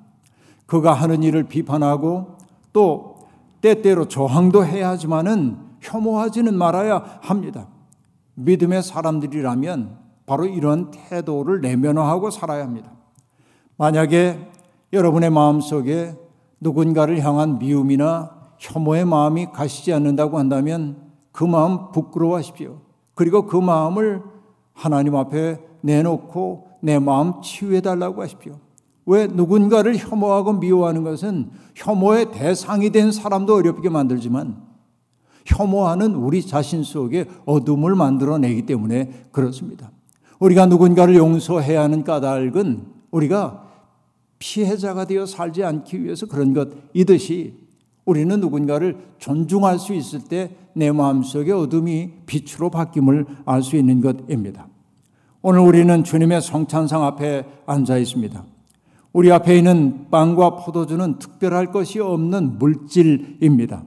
그가 0.65 0.95
하는 0.95 1.23
일을 1.23 1.45
비판하고 1.45 2.39
또 2.73 3.19
때때로 3.61 4.09
저항도 4.09 4.65
해야 4.65 4.89
하지만은 4.89 5.59
혐오하지는 5.83 6.57
말아야 6.57 7.19
합니다. 7.21 7.69
믿음의 8.37 8.83
사람들이라면 8.83 10.08
바로 10.29 10.45
이런 10.45 10.91
태도를 10.91 11.63
내면화하고 11.63 12.31
살아야 12.31 12.63
합니다. 12.63 12.93
만약에 13.79 14.39
여러분의 14.93 15.31
마음 15.31 15.61
속에 15.61 16.15
누군가를 16.61 17.25
향한 17.25 17.59
미움이나 17.59 18.31
혐오의 18.59 19.07
마음이 19.07 19.47
가시지 19.53 19.93
않는다고 19.93 20.39
한다면 20.39 20.99
그 21.33 21.45
마음 21.45 21.93
부끄러워하십시오. 21.93 22.81
그리고 23.15 23.47
그 23.47 23.57
마음을 23.57 24.23
하나님 24.75 25.17
앞에 25.17 25.61
내놓고 25.81 26.69
내 26.83 26.99
마음 26.99 27.41
치유해 27.41 27.81
달라고 27.81 28.21
하십시오. 28.23 28.59
왜 29.07 29.27
누군가를 29.27 29.97
혐오하고 29.97 30.55
미워하는 30.55 31.05
것은 31.05 31.51
혐오의 31.75 32.33
대상이 32.33 32.91
된 32.91 33.13
사람도 33.13 33.55
어렵게 33.55 33.89
만들지만 33.89 34.61
혐오하는 35.47 36.15
우리 36.15 36.45
자신 36.47 36.83
속에 36.83 37.25
어둠을 37.47 37.95
만들어내기 37.95 38.67
때문에 38.67 39.29
그렇습니다. 39.33 39.91
우리가 40.39 40.67
누군가를 40.67 41.17
용서해야 41.17 41.83
하는 41.83 42.05
까닭은 42.05 42.87
우리가 43.11 43.65
피해자가 44.39 45.05
되어 45.05 45.27
살지 45.27 45.65
않기 45.65 46.03
위해서 46.05 46.27
그런 46.27 46.55
것이듯이 46.55 47.55
우리는 48.05 48.41
누군가를 48.41 48.97
존중할 49.19 49.79
수 49.79 49.95
있을 49.95 50.21
때 50.25 50.69
내 50.79 50.93
마음속에 50.93 51.51
어둠이 51.51 52.13
빛으로 52.25 52.71
바뀜을 52.71 53.27
알 53.45 53.63
수 53.63 53.77
있는 53.77 54.01
것입니다. 54.01 54.69
오늘 55.43 55.59
우리는 55.61 56.05
주님의 56.05 56.41
성찬상 56.41 57.05
앞에 57.05 57.45
앉아 57.67 57.99
있습니다. 57.99 58.45
우리 59.13 59.33
앞에 59.33 59.59
있는 59.59 60.09
빵과 60.11 60.57
포도주는 60.57 61.19
특별할 61.19 61.73
것이 61.73 61.99
없는 61.99 62.59
물질입니다. 62.59 63.83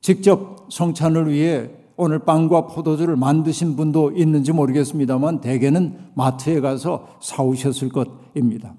직접 0.00 0.66
성찬을 0.70 1.30
위해 1.30 1.70
오늘 1.96 2.18
빵과 2.18 2.66
포도주를 2.66 3.16
만드신 3.16 3.76
분도 3.76 4.10
있는지 4.10 4.52
모르겠습니다만 4.52 5.40
대개는 5.40 6.10
마트에 6.14 6.60
가서 6.60 7.08
사오셨을 7.20 7.90
것입니다. 7.90 8.74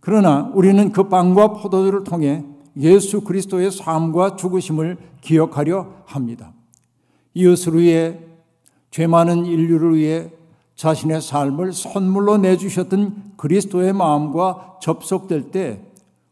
그러나 0.00 0.50
우리는 0.54 0.90
그 0.90 1.08
빵과 1.08 1.54
포도주를 1.54 2.02
통해 2.04 2.44
예수 2.76 3.20
그리스도의 3.20 3.70
삶과 3.70 4.36
죽으심을 4.36 4.98
기억하려 5.20 5.86
합니다. 6.06 6.52
이웃을 7.34 7.78
위해 7.78 8.18
죄 8.90 9.06
많은 9.06 9.46
인류를 9.46 9.96
위해 9.96 10.30
자신의 10.74 11.20
삶을 11.20 11.72
선물로 11.72 12.38
내주셨던 12.38 13.34
그리스도의 13.36 13.92
마음과 13.92 14.78
접속될 14.80 15.50
때 15.50 15.80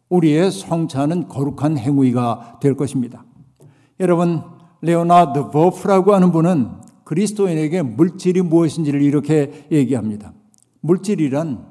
우리의 0.09 0.51
성찬은 0.51 1.29
거룩한 1.29 1.79
행위가 1.79 2.59
될 2.61 2.75
것입니다. 2.75 3.25
여러분 4.01 4.43
레오나드 4.83 5.51
버프라고 5.51 6.15
하는 6.15 6.33
분은 6.33 6.71
그리스도인에게 7.05 7.83
물질이 7.83 8.43
무엇인지를 8.43 9.03
이렇게 9.03 9.67
얘기합니다. 9.71 10.33
물질이란 10.81 11.67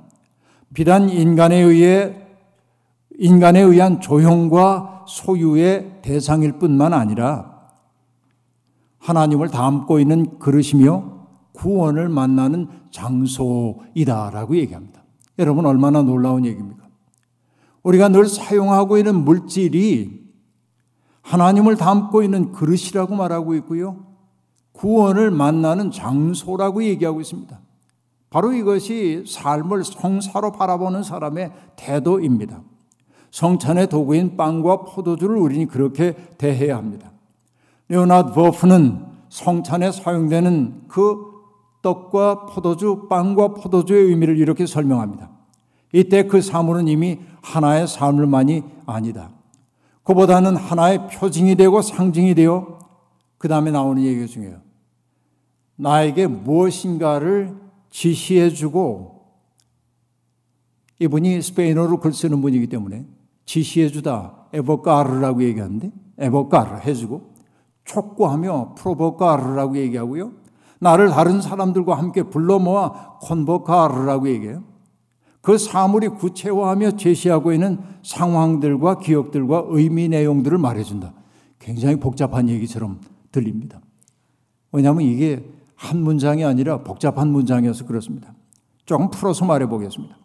비단 0.73 1.09
인간에 1.09 1.59
의해 1.59 2.15
인간에 3.17 3.59
의한 3.59 3.99
조형과 3.99 5.05
소유의 5.07 5.99
대상일 6.01 6.53
뿐만 6.53 6.93
아니라 6.93 7.59
하나님을 8.99 9.49
담고 9.49 9.99
있는 9.99 10.39
그릇이며 10.39 11.19
구원을 11.53 12.09
만나는 12.09 12.67
장소이다라고 12.91 14.55
얘기합니다. 14.57 15.03
여러분 15.37 15.65
얼마나 15.65 16.01
놀라운 16.01 16.45
얘기입니까? 16.45 16.87
우리가 17.83 18.09
늘 18.09 18.25
사용하고 18.25 18.97
있는 18.97 19.23
물질이 19.23 20.28
하나님을 21.29 21.75
담고 21.75 22.23
있는 22.23 22.51
그릇이라고 22.51 23.15
말하고 23.15 23.53
있고요. 23.55 23.97
구원을 24.71 25.29
만나는 25.29 25.91
장소라고 25.91 26.83
얘기하고 26.83 27.21
있습니다. 27.21 27.59
바로 28.31 28.51
이것이 28.51 29.25
삶을 29.27 29.83
성사로 29.83 30.51
바라보는 30.51 31.03
사람의 31.03 31.51
태도입니다. 31.75 32.61
성찬의 33.29 33.89
도구인 33.89 34.37
빵과 34.37 34.85
포도주를 34.85 35.37
우리는 35.37 35.67
그렇게 35.67 36.15
대해야 36.39 36.77
합니다. 36.77 37.11
레오나드 37.89 38.33
버프는 38.33 39.05
성찬에 39.29 39.91
사용되는 39.91 40.85
그 40.87 41.29
떡과 41.83 42.47
포도주, 42.47 43.07
빵과 43.07 43.49
포도주의 43.49 44.05
의미를 44.05 44.37
이렇게 44.37 44.65
설명합니다. 44.65 45.29
이때 45.93 46.23
그 46.23 46.41
사물은 46.41 46.87
이미 46.87 47.19
하나의 47.43 47.87
사물만이 47.87 48.63
아니다. 48.87 49.29
그보다는 50.09 50.55
하나의 50.55 51.07
표징이 51.07 51.53
되고 51.53 51.83
상징이 51.83 52.33
되어 52.33 52.79
그 53.37 53.47
다음에 53.47 53.69
나오는 53.69 54.01
얘기가 54.01 54.25
중요해요. 54.25 54.59
나에게 55.75 56.25
무엇인가를 56.25 57.55
지시해 57.91 58.49
주고 58.49 59.27
이분이 60.97 61.39
스페인어로 61.43 61.99
글 61.99 62.11
쓰는 62.11 62.41
분이기 62.41 62.65
때문에 62.65 63.05
지시해 63.45 63.89
주다 63.89 64.47
에버카르라고 64.51 65.43
얘기하는데 65.43 65.91
에버카르 66.17 66.79
해주고 66.87 67.35
촉구하며 67.85 68.73
프로버카르라고 68.79 69.77
얘기하고요. 69.77 70.31
나를 70.79 71.09
다른 71.09 71.39
사람들과 71.39 71.95
함께 71.95 72.23
불러 72.23 72.57
모아 72.57 73.19
콘버카르라고 73.21 74.27
얘기해요. 74.27 74.63
그 75.41 75.57
사물이 75.57 76.09
구체화하며 76.09 76.97
제시하고 76.97 77.53
있는 77.53 77.79
상황들과 78.03 78.99
기억들과 78.99 79.65
의미 79.69 80.09
내용들을 80.09 80.57
말해준다. 80.57 81.13
굉장히 81.59 81.95
복잡한 81.97 82.49
얘기처럼 82.49 82.99
들립니다. 83.31 83.79
왜냐하면 84.71 85.03
이게 85.03 85.49
한 85.75 86.01
문장이 86.01 86.43
아니라 86.43 86.83
복잡한 86.83 87.29
문장이어서 87.29 87.85
그렇습니다. 87.85 88.33
조금 88.85 89.09
풀어서 89.09 89.45
말해 89.45 89.67
보겠습니다. 89.67 90.17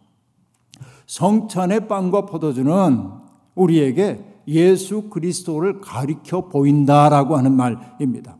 성찬의 1.07 1.87
빵과 1.87 2.25
포도주는 2.25 3.09
우리에게 3.53 4.41
예수 4.47 5.09
그리스도를 5.09 5.81
가리켜 5.81 6.49
보인다라고 6.49 7.37
하는 7.37 7.53
말입니다. 7.53 8.37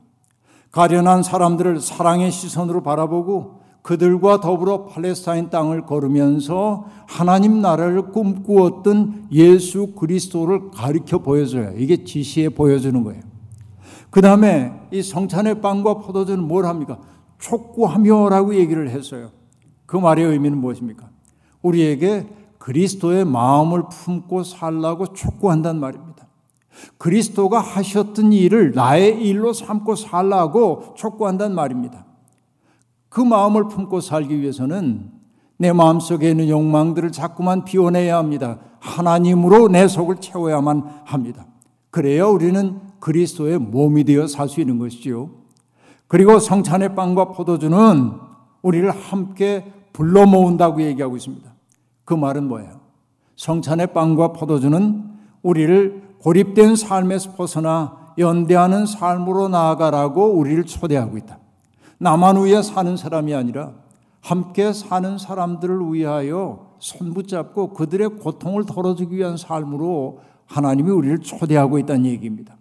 가련한 0.72 1.24
사람들을 1.24 1.80
사랑의 1.80 2.32
시선으로 2.32 2.84
바라보고 2.84 3.62
그들과 3.86 4.40
더불어 4.40 4.86
팔레스타인 4.86 5.52
땅을 5.52 5.86
걸으면서 5.86 6.86
하나님 7.06 7.62
나라를 7.62 8.12
꿈꾸었던 8.12 9.28
예수 9.32 9.94
그리스도를 9.94 10.72
가리켜 10.72 11.20
보여줘요. 11.20 11.72
이게 11.78 12.04
지시해 12.04 12.50
보여주는 12.50 13.04
거예요. 13.04 13.22
그 14.10 14.22
다음에 14.22 14.74
이 14.90 15.04
성찬의 15.04 15.62
빵과 15.62 16.00
포도주는 16.00 16.44
뭘 16.44 16.66
합니까? 16.66 16.98
촉구하며라고 17.38 18.56
얘기를 18.56 18.90
했어요. 18.90 19.30
그 19.86 19.98
말의 19.98 20.26
의미는 20.26 20.58
무엇입니까? 20.58 21.08
우리에게 21.62 22.26
그리스도의 22.58 23.24
마음을 23.24 23.84
품고 23.92 24.46
살라고 24.46 25.14
촉구한단 25.14 25.80
말입니다. 25.80 26.26
그리스도가 26.98 27.60
하셨던 27.60 28.34
일을 28.34 28.72
나의 28.74 29.22
일로 29.22 29.54
삼고 29.54 29.96
살라고 29.96 30.96
촉구한단 30.98 31.54
말입니다. 31.54 32.05
그 33.16 33.22
마음을 33.22 33.70
품고 33.70 34.02
살기 34.02 34.42
위해서는 34.42 35.10
내 35.56 35.72
마음속에 35.72 36.32
있는 36.32 36.50
욕망들을 36.50 37.14
자꾸만 37.14 37.64
비워내야 37.64 38.18
합니다. 38.18 38.58
하나님으로 38.82 39.70
내 39.70 39.88
속을 39.88 40.18
채워야만 40.18 40.84
합니다. 41.06 41.46
그래야 41.92 42.26
우리는 42.26 42.82
그리스도의 43.00 43.60
몸이 43.60 44.04
되어 44.04 44.28
살 44.28 44.50
수 44.50 44.60
있는 44.60 44.80
것이지요. 44.80 45.30
그리고 46.08 46.40
성찬의 46.40 46.94
빵과 46.96 47.30
포도주는 47.30 48.12
우리를 48.62 48.92
함께 48.92 49.72
불러 49.94 50.26
모은다고 50.26 50.82
얘기하고 50.82 51.16
있습니다. 51.16 51.50
그 52.04 52.14
말은 52.14 52.50
뭐예요? 52.50 52.82
성찬의 53.38 53.94
빵과 53.94 54.34
포도주는 54.34 55.06
우리를 55.42 56.18
고립된 56.20 56.76
삶에서 56.76 57.32
벗어나 57.38 57.96
연대하는 58.18 58.86
삶으로 58.86 59.48
나아가라고 59.48 60.34
우리를 60.34 60.66
초대하고 60.66 61.18
있다. 61.18 61.45
나만 61.98 62.44
위해 62.44 62.62
사는 62.62 62.96
사람이 62.98 63.34
아니라 63.34 63.74
함께 64.22 64.74
사는 64.74 65.18
사람들을 65.18 65.94
위하여 65.94 66.76
손붙잡고 66.80 67.74
그들의 67.74 68.10
고통을 68.20 68.66
덜어주기 68.66 69.16
위한 69.16 69.38
삶으로 69.38 70.20
하나님이 70.46 70.90
우리를 70.90 71.20
초대하고 71.20 71.80
있다는 71.80 72.06
얘기입니다. 72.06 72.58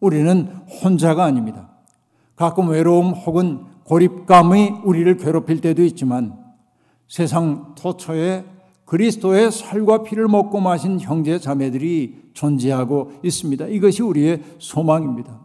우리는 0.00 0.48
혼자가 0.82 1.24
아닙니다. 1.24 1.70
가끔 2.36 2.68
외로움 2.68 3.12
혹은 3.12 3.64
고립감이 3.84 4.80
우리를 4.84 5.16
괴롭힐 5.18 5.60
때도 5.60 5.82
있지만 5.84 6.38
세상 7.06 7.74
토처에 7.74 8.44
그리스도의 8.84 9.50
살과 9.50 10.02
피를 10.02 10.28
먹고 10.28 10.60
마신 10.60 11.00
형제 11.00 11.38
자매들이 11.38 12.30
존재하고 12.34 13.12
있습니다. 13.22 13.66
이것이 13.66 14.02
우리의 14.02 14.42
소망입니다. 14.58 15.40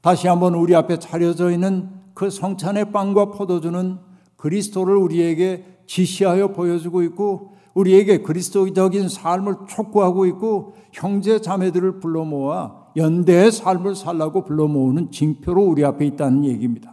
다시 0.00 0.26
한번 0.26 0.54
우리 0.54 0.74
앞에 0.74 0.98
차려져 0.98 1.50
있는 1.50 2.01
그 2.14 2.30
성찬의 2.30 2.92
빵과 2.92 3.26
포도주는 3.32 3.98
그리스도를 4.36 4.96
우리에게 4.96 5.64
지시하여 5.86 6.48
보여주고 6.48 7.02
있고 7.04 7.52
우리에게 7.74 8.18
그리스도적인 8.22 9.08
삶을 9.08 9.54
촉구하고 9.68 10.26
있고 10.26 10.74
형제 10.92 11.40
자매들을 11.40 12.00
불러 12.00 12.24
모아 12.24 12.82
연대의 12.96 13.50
삶을 13.52 13.94
살라고 13.94 14.44
불러 14.44 14.68
모으는 14.68 15.10
징표로 15.10 15.62
우리 15.62 15.84
앞에 15.84 16.04
있다는 16.06 16.44
얘기입니다. 16.44 16.92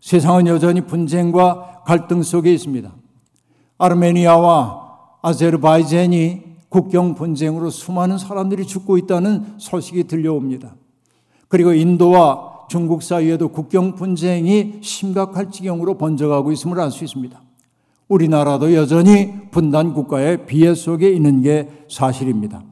세상은 0.00 0.46
여전히 0.46 0.82
분쟁과 0.82 1.82
갈등 1.84 2.22
속에 2.22 2.52
있습니다. 2.52 2.92
아르메니아와 3.78 4.88
아제르바이젠이 5.22 6.42
국경 6.68 7.14
분쟁으로 7.14 7.70
수많은 7.70 8.18
사람들이 8.18 8.66
죽고 8.66 8.98
있다는 8.98 9.54
소식이 9.58 10.04
들려옵니다. 10.04 10.74
그리고 11.48 11.72
인도와 11.72 12.47
중국 12.68 13.02
사이에도 13.02 13.48
국경 13.48 13.94
분쟁이 13.94 14.78
심각할 14.82 15.50
지경으로 15.50 15.98
번져가고 15.98 16.52
있음을 16.52 16.80
알 16.80 16.90
수 16.90 17.04
있습니다. 17.04 17.40
우리나라도 18.08 18.74
여전히 18.74 19.50
분단 19.50 19.92
국가의 19.92 20.46
비애 20.46 20.74
속에 20.74 21.10
있는 21.10 21.42
게 21.42 21.68
사실입니다. 21.90 22.62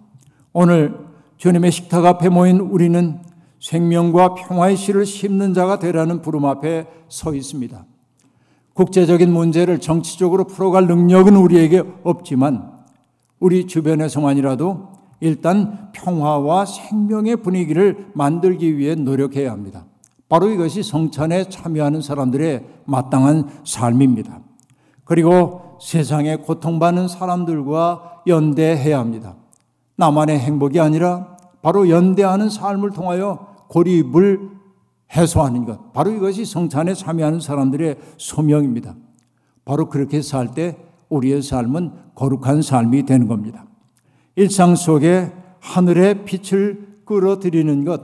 오늘 0.52 0.98
주님의 1.36 1.72
식탁 1.72 2.06
앞에 2.06 2.28
모인 2.30 2.58
우리는 2.60 3.20
생명과 3.60 4.34
평화의 4.34 4.76
씨를 4.76 5.04
심는 5.04 5.54
자가 5.54 5.78
되라는 5.78 6.22
부름 6.22 6.44
앞에 6.46 6.86
서 7.08 7.34
있습니다. 7.34 7.84
국제적인 8.72 9.32
문제를 9.32 9.80
정치적으로 9.80 10.44
풀어갈 10.44 10.86
능력은 10.86 11.36
우리에게 11.36 11.82
없지만 12.02 12.72
우리 13.38 13.66
주변에서만이라도 13.66 14.95
일단 15.20 15.90
평화와 15.92 16.66
생명의 16.66 17.36
분위기를 17.36 18.08
만들기 18.14 18.76
위해 18.76 18.94
노력해야 18.94 19.50
합니다. 19.50 19.86
바로 20.28 20.50
이것이 20.50 20.82
성찬에 20.82 21.48
참여하는 21.48 22.02
사람들의 22.02 22.66
마땅한 22.84 23.60
삶입니다. 23.64 24.40
그리고 25.04 25.78
세상에 25.80 26.36
고통받는 26.36 27.08
사람들과 27.08 28.22
연대해야 28.26 28.98
합니다. 28.98 29.36
나만의 29.96 30.38
행복이 30.38 30.80
아니라 30.80 31.36
바로 31.62 31.88
연대하는 31.88 32.50
삶을 32.50 32.90
통하여 32.90 33.54
고립을 33.68 34.50
해소하는 35.14 35.64
것. 35.64 35.92
바로 35.92 36.10
이것이 36.10 36.44
성찬에 36.44 36.94
참여하는 36.94 37.40
사람들의 37.40 37.96
소명입니다. 38.18 38.96
바로 39.64 39.88
그렇게 39.88 40.22
살 40.22 40.54
때 40.54 40.76
우리의 41.08 41.42
삶은 41.42 41.92
거룩한 42.14 42.62
삶이 42.62 43.06
되는 43.06 43.28
겁니다. 43.28 43.66
일상 44.36 44.76
속에 44.76 45.32
하늘의 45.60 46.24
빛을 46.26 47.00
끌어들이는 47.06 47.84
것, 47.84 48.02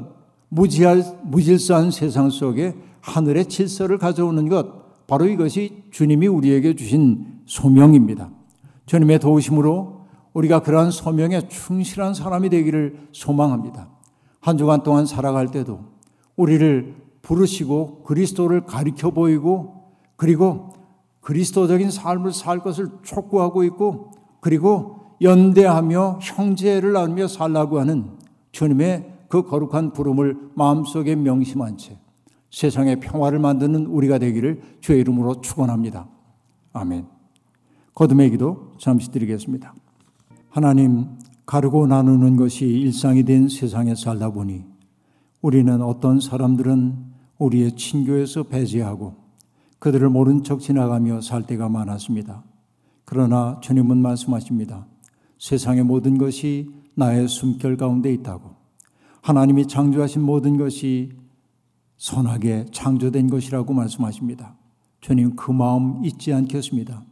무지할, 0.48 1.04
무질서한 1.24 1.90
세상 1.90 2.30
속에 2.30 2.74
하늘의 3.02 3.46
질서를 3.46 3.98
가져오는 3.98 4.48
것, 4.48 5.06
바로 5.06 5.26
이것이 5.26 5.84
주님이 5.90 6.26
우리에게 6.28 6.74
주신 6.74 7.40
소명입니다. 7.44 8.30
주님의 8.86 9.18
도우심으로 9.18 10.06
우리가 10.32 10.60
그러한 10.62 10.90
소명에 10.90 11.48
충실한 11.48 12.14
사람이 12.14 12.48
되기를 12.48 13.08
소망합니다. 13.12 13.90
한 14.40 14.56
주간 14.56 14.82
동안 14.82 15.04
살아갈 15.04 15.50
때도 15.50 15.80
우리를 16.36 16.94
부르시고 17.20 18.04
그리스도를 18.04 18.64
가리켜 18.64 19.10
보이고 19.10 19.92
그리고 20.16 20.70
그리스도적인 21.20 21.90
삶을 21.90 22.32
살 22.32 22.60
것을 22.60 22.88
촉구하고 23.02 23.64
있고 23.64 24.12
그리고 24.40 25.01
연대하며 25.22 26.18
형제를 26.20 26.92
나누며 26.92 27.28
살라고 27.28 27.80
하는 27.80 28.10
주님의 28.50 29.12
그 29.28 29.44
거룩한 29.44 29.92
부름을 29.92 30.50
마음속에 30.54 31.14
명심한 31.16 31.78
채 31.78 31.98
세상의 32.50 33.00
평화를 33.00 33.38
만드는 33.38 33.86
우리가 33.86 34.18
되기를 34.18 34.60
주의 34.80 35.00
이름으로 35.00 35.40
축원합니다. 35.40 36.06
아멘. 36.74 37.06
거듭의 37.94 38.30
기도 38.30 38.72
잠시 38.78 39.10
드리겠습니다. 39.10 39.74
하나님 40.50 41.06
가르고 41.46 41.86
나누는 41.86 42.36
것이 42.36 42.66
일상이 42.66 43.22
된 43.24 43.48
세상에 43.48 43.94
살다 43.94 44.30
보니 44.30 44.64
우리는 45.40 45.80
어떤 45.82 46.20
사람들은 46.20 47.12
우리의 47.38 47.76
친교에서 47.76 48.44
배제하고 48.44 49.16
그들을 49.78 50.08
모른 50.10 50.44
척 50.44 50.60
지나가며 50.60 51.20
살 51.22 51.42
때가 51.42 51.68
많았습니다. 51.68 52.44
그러나 53.04 53.58
주님은 53.60 53.98
말씀하십니다. 53.98 54.86
세상의 55.42 55.82
모든 55.82 56.18
것이 56.18 56.70
나의 56.94 57.26
숨결 57.26 57.76
가운데 57.76 58.12
있다고. 58.12 58.50
하나님이 59.22 59.66
창조하신 59.66 60.22
모든 60.22 60.56
것이 60.56 61.10
선하게 61.96 62.66
창조된 62.70 63.28
것이라고 63.28 63.74
말씀하십니다. 63.74 64.54
주님 65.00 65.34
그 65.34 65.50
마음 65.50 66.04
잊지 66.04 66.32
않겠습니다. 66.32 67.02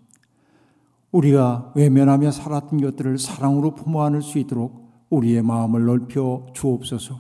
우리가 1.10 1.72
외면하며 1.74 2.30
살았던 2.30 2.80
것들을 2.80 3.18
사랑으로 3.18 3.74
품어 3.74 4.04
안을 4.04 4.22
수 4.22 4.38
있도록 4.38 4.92
우리의 5.10 5.42
마음을 5.42 5.84
넓혀 5.84 6.46
주옵소서. 6.54 7.18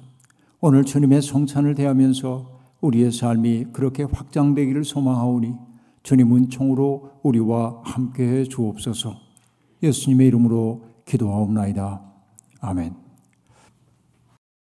오늘 0.60 0.84
주님의 0.84 1.22
성찬을 1.22 1.74
대하면서 1.74 2.60
우리의 2.82 3.10
삶이 3.10 3.66
그렇게 3.72 4.04
확장되기를 4.04 4.84
소망하오니 4.84 5.54
주님 6.04 6.36
은총으로 6.36 7.10
우리와 7.24 7.80
함께해 7.82 8.44
주옵소서. 8.44 9.16
예수님의 9.82 10.28
이름으로 10.28 10.89
기도하옵나이다. 11.10 12.00
아멘. 12.60 12.94